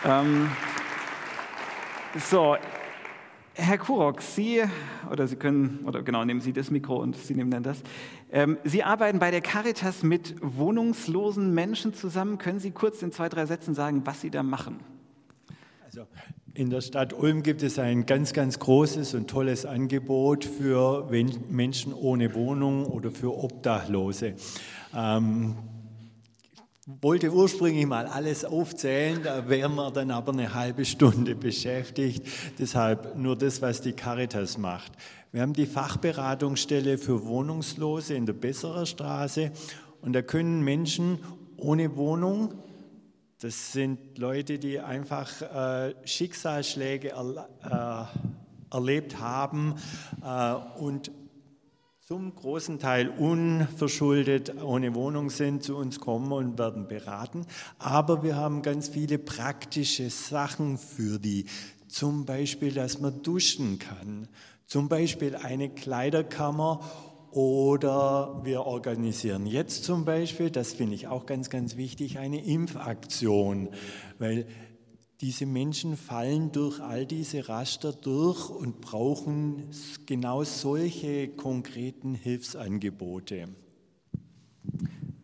Ähm, 0.05 0.49
so, 2.17 2.57
Herr 3.61 3.77
Kurok, 3.77 4.21
Sie, 4.21 4.63
oder 5.11 5.27
Sie 5.27 5.35
können, 5.35 5.79
oder 5.85 6.01
genau, 6.01 6.23
nehmen 6.23 6.39
Sie 6.39 6.53
das 6.53 6.71
Mikro 6.71 6.95
und 6.95 7.17
Sie 7.17 7.35
nehmen 7.35 7.51
dann 7.51 7.63
das. 7.63 7.81
Ähm, 8.31 8.57
Sie 8.63 8.83
arbeiten 8.83 9.19
bei 9.19 9.31
der 9.31 9.41
Caritas 9.41 10.01
mit 10.01 10.35
wohnungslosen 10.41 11.53
Menschen 11.53 11.93
zusammen. 11.93 12.37
Können 12.37 12.59
Sie 12.59 12.71
kurz 12.71 13.01
in 13.01 13.11
zwei, 13.11 13.27
drei 13.27 13.45
Sätzen 13.45 13.73
sagen, 13.73 14.01
was 14.05 14.21
Sie 14.21 14.29
da 14.29 14.43
machen? 14.43 14.79
Also 15.83 16.07
in 16.53 16.69
der 16.69 16.81
Stadt 16.81 17.13
Ulm 17.13 17.43
gibt 17.43 17.61
es 17.61 17.77
ein 17.79 18.05
ganz, 18.05 18.33
ganz 18.33 18.59
großes 18.59 19.13
und 19.13 19.29
tolles 19.29 19.65
Angebot 19.65 20.45
für 20.45 21.09
Menschen 21.49 21.93
ohne 21.93 22.33
Wohnung 22.35 22.85
oder 22.85 23.11
für 23.11 23.37
Obdachlose. 23.37 24.35
Ähm, 24.95 25.55
wollte 27.01 27.31
ursprünglich 27.31 27.85
mal 27.85 28.07
alles 28.07 28.43
aufzählen, 28.45 29.21
da 29.23 29.47
wären 29.47 29.75
wir 29.75 29.91
dann 29.91 30.11
aber 30.11 30.31
eine 30.33 30.53
halbe 30.53 30.85
Stunde 30.85 31.35
beschäftigt. 31.35 32.25
Deshalb 32.57 33.15
nur 33.15 33.37
das, 33.37 33.61
was 33.61 33.81
die 33.81 33.93
Caritas 33.93 34.57
macht. 34.57 34.91
Wir 35.31 35.41
haben 35.41 35.53
die 35.53 35.67
Fachberatungsstelle 35.67 36.97
für 36.97 37.25
Wohnungslose 37.25 38.15
in 38.15 38.25
der 38.25 38.33
Besserer 38.33 38.87
Straße 38.87 39.51
und 40.01 40.13
da 40.13 40.23
können 40.23 40.63
Menschen 40.63 41.19
ohne 41.57 41.95
Wohnung, 41.95 42.55
das 43.39 43.71
sind 43.71 44.17
Leute, 44.17 44.57
die 44.57 44.79
einfach 44.79 45.41
äh, 45.41 45.93
Schicksalsschläge 46.05 47.09
er, 47.09 48.09
äh, 48.71 48.75
erlebt 48.75 49.19
haben 49.19 49.75
äh, 50.23 50.53
und 50.79 51.11
zum 52.11 52.33
großen 52.33 52.79
Teil 52.79 53.07
unverschuldet 53.07 54.59
ohne 54.63 54.95
Wohnung 54.95 55.29
sind, 55.29 55.61
zu 55.61 55.77
uns 55.77 55.99
kommen 55.99 56.31
und 56.31 56.57
werden 56.57 56.87
beraten. 56.87 57.45
Aber 57.77 58.23
wir 58.23 58.35
haben 58.35 58.63
ganz 58.63 58.87
viele 58.89 59.19
praktische 59.19 60.09
Sachen 60.09 60.79
für 60.79 61.19
die. 61.19 61.45
Zum 61.87 62.25
Beispiel, 62.25 62.71
dass 62.71 62.99
man 62.99 63.21
duschen 63.21 63.77
kann. 63.77 64.27
Zum 64.65 64.89
Beispiel 64.89 65.35
eine 65.35 65.69
Kleiderkammer 65.69 66.79
oder 67.29 68.41
wir 68.43 68.65
organisieren 68.65 69.45
jetzt 69.45 69.83
zum 69.83 70.03
Beispiel, 70.03 70.49
das 70.49 70.73
finde 70.73 70.95
ich 70.95 71.05
auch 71.05 71.27
ganz, 71.27 71.51
ganz 71.51 71.77
wichtig, 71.77 72.17
eine 72.17 72.43
Impfaktion, 72.43 73.69
weil 74.17 74.47
diese 75.21 75.45
Menschen 75.45 75.97
fallen 75.97 76.51
durch 76.53 76.79
all 76.79 77.05
diese 77.05 77.49
Raster 77.49 77.91
durch 77.91 78.49
und 78.49 78.79
brauchen 78.79 79.69
genau 80.05 80.43
solche 80.45 81.27
konkreten 81.27 82.15
Hilfsangebote. 82.15 83.49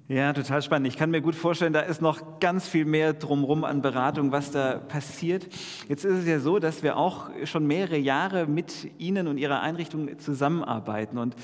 Ja, 0.08 0.34
total 0.34 0.62
spannend. 0.62 0.88
Ich 0.88 0.98
kann 0.98 1.10
mir 1.10 1.22
gut 1.22 1.34
vorstellen, 1.34 1.74
da 1.74 1.80
ist 1.80 2.00
noch 2.00 2.40
ganz 2.40 2.68
viel 2.68 2.86
mehr 2.86 3.14
drumherum 3.14 3.64
an 3.64 3.82
Beratung, 3.82 4.32
was 4.32 4.52
da 4.52 4.78
passiert. 4.78 5.48
Jetzt 5.88 6.06
ist 6.06 6.20
es 6.20 6.28
ja 6.28 6.40
so, 6.40 6.60
dass 6.60 6.84
wir 6.84 6.98
auch 6.98 7.30
schon 7.46 7.66
mehrere 7.66 7.98
Jahre 7.98 8.46
mit 8.46 8.92
Ihnen 9.00 9.28
und 9.28 9.40
Ihrer 9.40 9.62
Einrichtung 9.62 10.20
zusammenarbeiten. 10.20 11.18
Und 11.18 11.36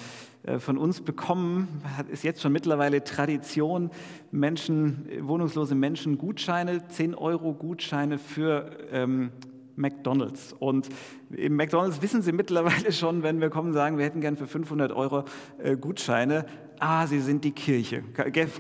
von 0.58 0.77
uns 0.77 1.01
bekommen, 1.01 1.84
ist 2.12 2.23
jetzt 2.23 2.41
schon 2.41 2.51
mittlerweile 2.51 3.04
Tradition, 3.04 3.91
Menschen, 4.32 5.08
wohnungslose 5.21 5.75
Menschen 5.75 6.17
Gutscheine, 6.17 6.88
10 6.88 7.13
Euro 7.13 7.54
Gutscheine 7.54 8.17
für 8.17 8.71
ähm, 8.91 9.32
McDonalds. 9.75 10.54
Und 10.54 10.89
im 11.32 11.56
McDonalds 11.56 12.01
wissen 12.01 12.21
sie 12.21 12.32
mittlerweile 12.32 12.91
schon, 12.93 13.23
wenn 13.23 13.41
wir 13.41 13.49
kommen, 13.49 13.73
sagen, 13.73 13.97
wir 13.97 14.06
hätten 14.06 14.21
gern 14.21 14.38
für 14.38 14.47
500 14.47 14.91
Euro 14.91 15.25
äh, 15.58 15.75
Gutscheine. 15.75 16.45
Ah, 16.80 17.06
Sie 17.06 17.19
sind 17.19 17.43
die 17.43 17.51
Kirche. 17.51 18.04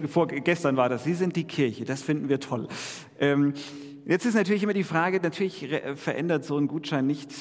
Vor, 0.07 0.27
gestern 0.27 0.77
war 0.77 0.89
das, 0.89 1.03
Sie 1.03 1.15
sind 1.15 1.35
die 1.35 1.45
Kirche. 1.45 1.85
Das 1.85 2.03
finden 2.03 2.29
wir 2.29 2.39
toll. 2.39 2.67
Ähm, 3.19 3.53
jetzt 4.05 4.25
ist 4.25 4.35
natürlich 4.35 4.61
immer 4.61 4.73
die 4.73 4.83
Frage, 4.83 5.19
natürlich 5.19 5.67
verändert 5.95 6.45
so 6.45 6.57
ein 6.57 6.67
Gutschein 6.67 7.07
nicht 7.07 7.31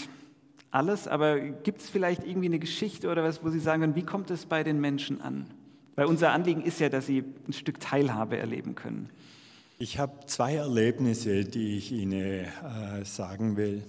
alles, 0.71 1.09
aber 1.09 1.39
gibt 1.41 1.81
es 1.81 1.91
vielleicht 1.91 2.25
irgendwie 2.25 2.47
eine 2.47 2.59
Geschichte 2.59 3.11
oder 3.11 3.25
was, 3.25 3.45
wo 3.45 3.51
Sie 3.51 3.61
sagen 3.61 3.81
können, 3.83 3.97
wie 3.97 4.05
kommt 4.05 4.31
es 4.31 4.47
bei 4.47 4.63
den 4.63 4.81
Menschen 4.81 5.21
an? 5.21 5.47
Weil 5.97 6.07
unser 6.07 6.33
Anliegen 6.33 6.63
ist 6.63 6.81
ja, 6.81 6.89
dass 6.89 7.07
sie 7.07 7.25
ein 7.47 7.53
Stück 7.53 7.81
Teilhabe 7.81 8.39
erleben 8.39 8.75
können. 8.75 9.11
Ich 9.79 9.99
habe 9.99 10.27
zwei 10.27 10.55
Erlebnisse, 10.55 11.45
die 11.45 11.77
ich 11.77 11.93
Ihnen 11.93 12.45
äh, 12.45 13.05
sagen 13.05 13.57
will. 13.57 13.83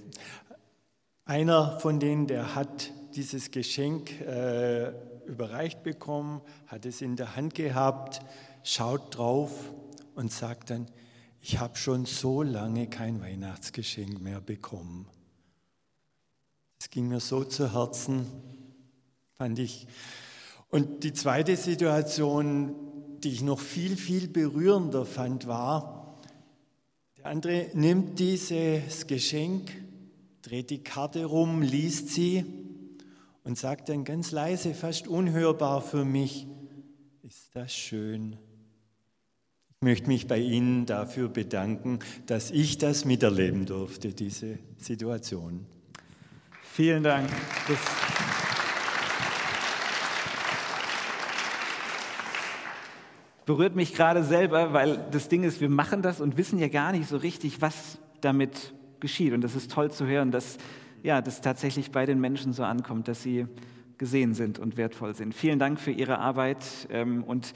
Einer 1.26 1.80
von 1.80 2.00
denen, 2.00 2.28
der 2.28 2.56
hat 2.56 2.92
dieses 3.16 3.52
Geschenk 3.52 4.20
äh, 4.22 4.92
überreicht 5.26 5.84
bekommen, 5.84 6.42
hat 6.68 6.86
es 6.86 7.02
in 7.02 7.16
der 7.16 7.36
Hand 7.36 7.56
gehabt, 7.56 8.22
schaut 8.64 9.18
drauf 9.18 9.52
und 10.16 10.32
sagt 10.32 10.70
dann, 10.70 10.88
ich 11.42 11.60
habe 11.60 11.78
schon 11.78 12.06
so 12.06 12.42
lange 12.42 12.88
kein 12.88 13.22
Weihnachtsgeschenk 13.22 14.22
mehr 14.22 14.42
bekommen. 14.42 15.08
Es 16.82 16.90
ging 16.90 17.10
mir 17.10 17.20
so 17.20 17.44
zu 17.44 17.76
Herzen, 17.76 18.26
fand 19.38 19.60
ich. 19.60 19.86
Und 20.72 21.04
die 21.04 21.14
zweite 21.14 21.56
Situation, 21.56 22.74
die 23.20 23.30
ich 23.30 23.44
noch 23.44 23.60
viel, 23.60 23.96
viel 23.96 24.28
berührender 24.28 25.06
fand, 25.06 25.46
war, 25.46 26.18
der 27.18 27.28
andere 27.28 27.68
nimmt 27.76 28.18
dieses 28.18 29.06
Geschenk, 29.06 29.72
dreht 30.42 30.72
die 30.72 30.84
Karte 30.84 31.26
rum, 31.26 31.62
liest 31.62 32.10
sie 32.10 32.46
und 33.44 33.60
sagt 33.60 33.90
dann 33.90 34.04
ganz 34.04 34.32
leise, 34.32 34.74
fast 34.74 35.08
unhörbar 35.08 35.84
für 35.84 36.04
mich, 36.04 36.48
ist 37.22 37.52
das 37.54 37.72
schön. 37.72 38.38
Ich 39.70 39.82
möchte 39.86 40.08
mich 40.08 40.28
bei 40.28 40.40
Ihnen 40.40 40.88
dafür 40.88 41.30
bedanken, 41.30 42.00
dass 42.26 42.50
ich 42.50 42.80
das 42.80 43.06
miterleben 43.06 43.68
durfte, 43.68 44.16
diese 44.16 44.58
Situation. 44.78 45.68
Vielen 46.74 47.04
Dank. 47.04 47.28
Das 47.68 47.78
berührt 53.46 53.76
mich 53.76 53.94
gerade 53.94 54.24
selber, 54.24 54.72
weil 54.72 54.98
das 55.12 55.28
Ding 55.28 55.44
ist, 55.44 55.60
wir 55.60 55.68
machen 55.68 56.02
das 56.02 56.22
und 56.22 56.38
wissen 56.38 56.60
ja 56.60 56.70
gar 56.70 56.94
nicht 56.94 57.10
so 57.10 57.18
richtig, 57.18 57.62
was 57.62 57.98
damit 58.22 58.74
geschieht. 59.02 59.34
Und 59.34 59.42
das 59.42 59.58
ist 59.58 59.70
toll 59.70 59.92
zu 59.92 60.06
hören, 60.06 60.32
dass 60.32 60.60
ja, 61.04 61.22
das 61.22 61.42
tatsächlich 61.42 61.92
bei 61.92 62.06
den 62.06 62.22
Menschen 62.22 62.54
so 62.54 62.64
ankommt, 62.64 63.10
dass 63.10 63.22
sie 63.22 63.48
gesehen 63.98 64.34
sind 64.34 64.58
und 64.58 64.78
wertvoll 64.78 65.14
sind. 65.14 65.36
Vielen 65.36 65.60
Dank 65.60 65.78
für 65.78 65.92
Ihre 65.92 66.20
Arbeit 66.20 66.64
ähm, 66.90 67.26
und 67.26 67.54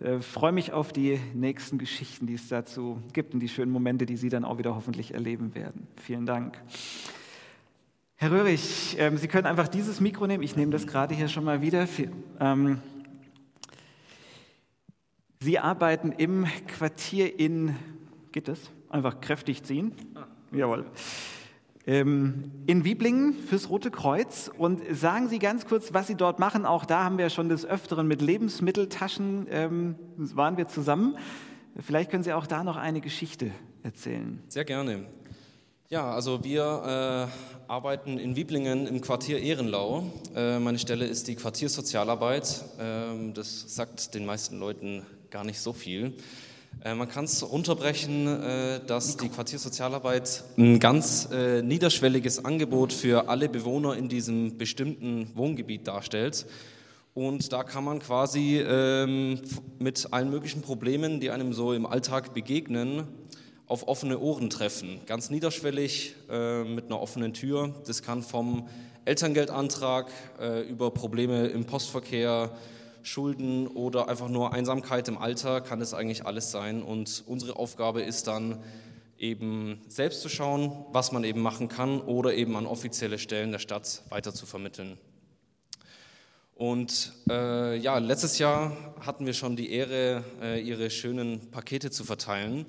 äh, 0.00 0.18
freue 0.20 0.52
mich 0.52 0.72
auf 0.72 0.92
die 0.92 1.18
nächsten 1.32 1.78
Geschichten, 1.78 2.26
die 2.26 2.34
es 2.34 2.48
dazu 2.48 3.02
gibt 3.14 3.32
und 3.32 3.40
die 3.40 3.48
schönen 3.48 3.72
Momente, 3.72 4.04
die 4.04 4.18
Sie 4.18 4.28
dann 4.28 4.44
auch 4.44 4.58
wieder 4.58 4.74
hoffentlich 4.74 5.14
erleben 5.14 5.54
werden. 5.54 5.86
Vielen 5.96 6.26
Dank. 6.26 6.58
Herr 8.20 8.32
Röhrig, 8.32 8.96
ähm, 8.98 9.16
Sie 9.16 9.28
können 9.28 9.46
einfach 9.46 9.68
dieses 9.68 10.00
Mikro 10.00 10.26
nehmen. 10.26 10.42
Ich 10.42 10.56
nehme 10.56 10.72
das 10.72 10.88
gerade 10.88 11.14
hier 11.14 11.28
schon 11.28 11.44
mal 11.44 11.62
wieder. 11.62 11.86
Ähm, 12.40 12.80
Sie 15.38 15.60
arbeiten 15.60 16.10
im 16.10 16.44
Quartier 16.66 17.38
in, 17.38 17.76
geht 18.32 18.48
das? 18.48 18.58
Einfach 18.88 19.20
kräftig 19.20 19.62
ziehen. 19.62 19.92
Jawohl. 20.50 20.86
Ähm, 21.86 22.50
in 22.66 22.84
Wieblingen 22.84 23.34
fürs 23.34 23.70
Rote 23.70 23.92
Kreuz. 23.92 24.50
Und 24.58 24.82
sagen 24.90 25.28
Sie 25.28 25.38
ganz 25.38 25.66
kurz, 25.66 25.94
was 25.94 26.08
Sie 26.08 26.16
dort 26.16 26.40
machen. 26.40 26.66
Auch 26.66 26.86
da 26.86 27.04
haben 27.04 27.18
wir 27.18 27.30
schon 27.30 27.48
des 27.48 27.64
Öfteren 27.64 28.08
mit 28.08 28.20
Lebensmitteltaschen, 28.20 29.46
waren 30.16 30.56
wir 30.56 30.66
zusammen. 30.66 31.16
Vielleicht 31.78 32.10
können 32.10 32.24
Sie 32.24 32.32
auch 32.32 32.48
da 32.48 32.64
noch 32.64 32.76
eine 32.76 33.00
Geschichte 33.00 33.52
erzählen. 33.84 34.42
Sehr 34.48 34.64
gerne. 34.64 35.06
Ja, 35.90 36.12
also 36.12 36.44
wir 36.44 37.30
äh, 37.32 37.72
arbeiten 37.72 38.18
in 38.18 38.36
Wieblingen 38.36 38.86
im 38.86 39.00
Quartier 39.00 39.40
Ehrenlau. 39.40 40.04
Äh, 40.36 40.58
meine 40.58 40.78
Stelle 40.78 41.06
ist 41.06 41.28
die 41.28 41.34
Quartiersozialarbeit. 41.34 42.62
Äh, 42.78 43.32
das 43.32 43.74
sagt 43.74 44.14
den 44.14 44.26
meisten 44.26 44.58
Leuten 44.58 45.06
gar 45.30 45.44
nicht 45.44 45.58
so 45.58 45.72
viel. 45.72 46.12
Äh, 46.84 46.94
man 46.94 47.08
kann 47.08 47.24
es 47.24 47.42
runterbrechen, 47.42 48.26
äh, 48.26 48.80
dass 48.86 49.16
die 49.16 49.30
Quartiersozialarbeit 49.30 50.44
ein 50.58 50.78
ganz 50.78 51.30
äh, 51.32 51.62
niederschwelliges 51.62 52.44
Angebot 52.44 52.92
für 52.92 53.30
alle 53.30 53.48
Bewohner 53.48 53.96
in 53.96 54.10
diesem 54.10 54.58
bestimmten 54.58 55.30
Wohngebiet 55.36 55.88
darstellt. 55.88 56.44
Und 57.14 57.50
da 57.54 57.64
kann 57.64 57.84
man 57.84 58.00
quasi 58.00 58.58
ähm, 58.58 59.40
mit 59.78 60.12
allen 60.12 60.28
möglichen 60.28 60.60
Problemen, 60.60 61.18
die 61.18 61.30
einem 61.30 61.54
so 61.54 61.72
im 61.72 61.86
Alltag 61.86 62.34
begegnen, 62.34 63.08
auf 63.68 63.86
offene 63.86 64.18
Ohren 64.18 64.50
treffen. 64.50 65.00
Ganz 65.06 65.30
niederschwellig 65.30 66.14
äh, 66.30 66.64
mit 66.64 66.86
einer 66.86 67.00
offenen 67.00 67.34
Tür. 67.34 67.74
Das 67.86 68.02
kann 68.02 68.22
vom 68.22 68.66
Elterngeldantrag 69.04 70.10
äh, 70.40 70.62
über 70.62 70.90
Probleme 70.90 71.46
im 71.46 71.66
Postverkehr, 71.66 72.50
Schulden 73.02 73.66
oder 73.68 74.08
einfach 74.08 74.28
nur 74.28 74.52
Einsamkeit 74.52 75.08
im 75.08 75.16
Alter, 75.16 75.60
kann 75.60 75.80
es 75.80 75.94
eigentlich 75.94 76.26
alles 76.26 76.50
sein. 76.50 76.82
Und 76.82 77.22
unsere 77.26 77.56
Aufgabe 77.56 78.02
ist 78.02 78.26
dann 78.26 78.62
eben 79.18 79.80
selbst 79.88 80.22
zu 80.22 80.28
schauen, 80.28 80.72
was 80.92 81.12
man 81.12 81.24
eben 81.24 81.40
machen 81.40 81.68
kann 81.68 82.00
oder 82.00 82.34
eben 82.34 82.56
an 82.56 82.66
offizielle 82.66 83.18
Stellen 83.18 83.52
der 83.52 83.58
Stadt 83.58 84.02
weiter 84.08 84.32
zu 84.34 84.46
vermitteln. 84.46 84.98
Und 86.54 87.12
äh, 87.30 87.76
ja, 87.76 87.98
letztes 87.98 88.38
Jahr 88.38 88.76
hatten 89.00 89.26
wir 89.26 89.32
schon 89.32 89.56
die 89.56 89.70
Ehre, 89.72 90.24
äh, 90.42 90.60
ihre 90.60 90.90
schönen 90.90 91.50
Pakete 91.50 91.90
zu 91.90 92.04
verteilen. 92.04 92.66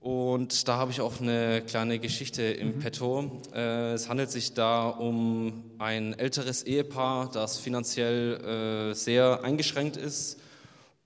Und 0.00 0.68
da 0.68 0.76
habe 0.76 0.92
ich 0.92 1.00
auch 1.00 1.20
eine 1.20 1.60
kleine 1.62 1.98
Geschichte 1.98 2.42
im 2.42 2.76
mhm. 2.76 2.78
Petto. 2.78 3.42
Äh, 3.52 3.94
es 3.94 4.08
handelt 4.08 4.30
sich 4.30 4.54
da 4.54 4.88
um 4.88 5.64
ein 5.78 6.16
älteres 6.16 6.62
Ehepaar, 6.62 7.30
das 7.32 7.58
finanziell 7.58 8.90
äh, 8.90 8.94
sehr 8.94 9.42
eingeschränkt 9.42 9.96
ist 9.96 10.38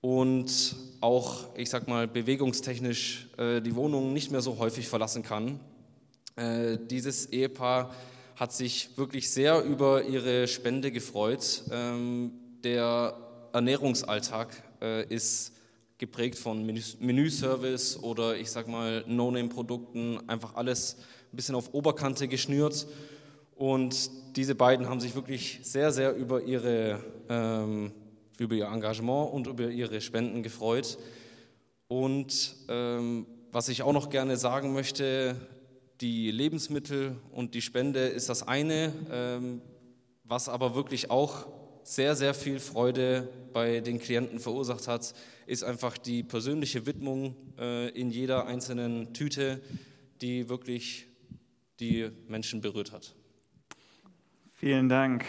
und 0.02 0.76
auch, 1.00 1.56
ich 1.56 1.70
sag 1.70 1.88
mal, 1.88 2.06
bewegungstechnisch 2.06 3.30
äh, 3.38 3.62
die 3.62 3.74
Wohnung 3.74 4.12
nicht 4.12 4.30
mehr 4.30 4.42
so 4.42 4.58
häufig 4.58 4.88
verlassen 4.88 5.22
kann. 5.22 5.60
Dieses 6.90 7.26
Ehepaar 7.26 7.94
hat 8.36 8.54
sich 8.54 8.96
wirklich 8.96 9.30
sehr 9.30 9.62
über 9.62 10.02
ihre 10.04 10.48
Spende 10.48 10.90
gefreut. 10.90 11.62
Ähm, 11.70 12.32
der 12.64 13.14
Ernährungsalltag 13.52 14.48
ist 15.10 15.52
geprägt 16.02 16.36
von 16.36 16.66
Menüservice 16.66 17.96
oder 18.02 18.36
ich 18.36 18.50
sag 18.50 18.66
mal 18.66 19.04
No-Name-Produkten, 19.06 20.18
einfach 20.28 20.56
alles 20.56 20.96
ein 21.32 21.36
bisschen 21.36 21.54
auf 21.54 21.72
Oberkante 21.74 22.26
geschnürt. 22.26 22.88
Und 23.54 24.10
diese 24.34 24.56
beiden 24.56 24.88
haben 24.88 24.98
sich 24.98 25.14
wirklich 25.14 25.60
sehr, 25.62 25.92
sehr 25.92 26.16
über, 26.16 26.42
ihre, 26.42 26.98
ähm, 27.28 27.92
über 28.36 28.56
ihr 28.56 28.66
Engagement 28.66 29.32
und 29.32 29.46
über 29.46 29.68
ihre 29.68 30.00
Spenden 30.00 30.42
gefreut. 30.42 30.98
Und 31.86 32.56
ähm, 32.68 33.24
was 33.52 33.68
ich 33.68 33.82
auch 33.82 33.92
noch 33.92 34.10
gerne 34.10 34.36
sagen 34.36 34.72
möchte, 34.72 35.36
die 36.00 36.32
Lebensmittel 36.32 37.14
und 37.30 37.54
die 37.54 37.62
Spende 37.62 38.08
ist 38.08 38.28
das 38.28 38.42
eine, 38.42 38.92
ähm, 39.08 39.62
was 40.24 40.48
aber 40.48 40.74
wirklich 40.74 41.12
auch 41.12 41.46
sehr, 41.84 42.14
sehr 42.14 42.34
viel 42.34 42.60
Freude 42.60 43.28
bei 43.52 43.80
den 43.80 43.98
Klienten 43.98 44.38
verursacht 44.38 44.88
hat, 44.88 45.14
ist 45.46 45.64
einfach 45.64 45.98
die 45.98 46.22
persönliche 46.22 46.86
Widmung 46.86 47.36
äh, 47.58 47.88
in 47.90 48.10
jeder 48.10 48.46
einzelnen 48.46 49.12
Tüte, 49.12 49.60
die 50.20 50.48
wirklich 50.48 51.06
die 51.80 52.10
Menschen 52.28 52.60
berührt 52.60 52.92
hat. 52.92 53.14
Vielen 54.52 54.88
Dank. 54.88 55.24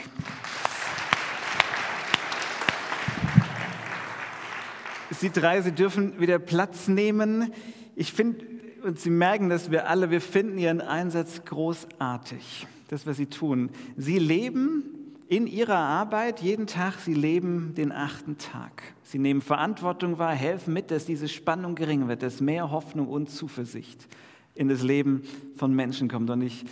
Sie 5.20 5.32
drei, 5.32 5.62
Sie 5.62 5.72
dürfen 5.72 6.20
wieder 6.20 6.38
Platz 6.38 6.88
nehmen. 6.88 7.54
Ich 7.96 8.14
finde, 8.14 8.46
und 8.84 9.00
Sie 9.00 9.10
merken, 9.10 9.50
dass 9.50 9.72
wir 9.72 9.88
alle, 9.88 10.12
wir 10.12 10.22
finden 10.22 10.58
Ihren 10.58 10.82
Einsatz 10.82 11.46
großartig, 11.46 12.68
das, 12.90 13.08
was 13.08 13.18
Sie 13.18 13.28
tun. 13.28 13.72
Sie 13.96 14.20
leben 14.20 15.03
in 15.28 15.48
ihrer 15.48 15.78
Arbeit 15.78 16.42
jeden 16.42 16.68
Tag, 16.68 17.00
sie 17.00 17.14
leben 17.14 17.74
den 17.76 17.92
achten 17.92 18.38
Tag. 18.38 18.84
Sie 19.04 19.20
nehmen 19.20 19.42
Verantwortung 19.42 20.18
wahr, 20.18 20.34
helfen 20.34 20.74
mit, 20.74 20.92
dass 20.92 21.06
diese 21.06 21.28
Spannung 21.28 21.76
gering 21.76 22.08
wird, 22.08 22.24
dass 22.24 22.42
mehr 22.42 22.72
Hoffnung 22.72 23.08
und 23.08 23.30
Zuversicht 23.30 24.08
in 24.56 24.68
das 24.68 24.84
Leben 24.84 25.24
von 25.56 25.74
Menschen 25.74 26.08
kommt. 26.08 26.30
Und 26.30 26.42
ich 26.42 26.66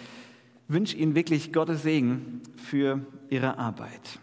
wünsche 0.67 0.97
Ihnen 0.97 1.15
wirklich 1.15 1.53
Gottes 1.53 1.83
Segen 1.83 2.41
für 2.55 3.05
Ihre 3.29 3.57
Arbeit. 3.57 4.19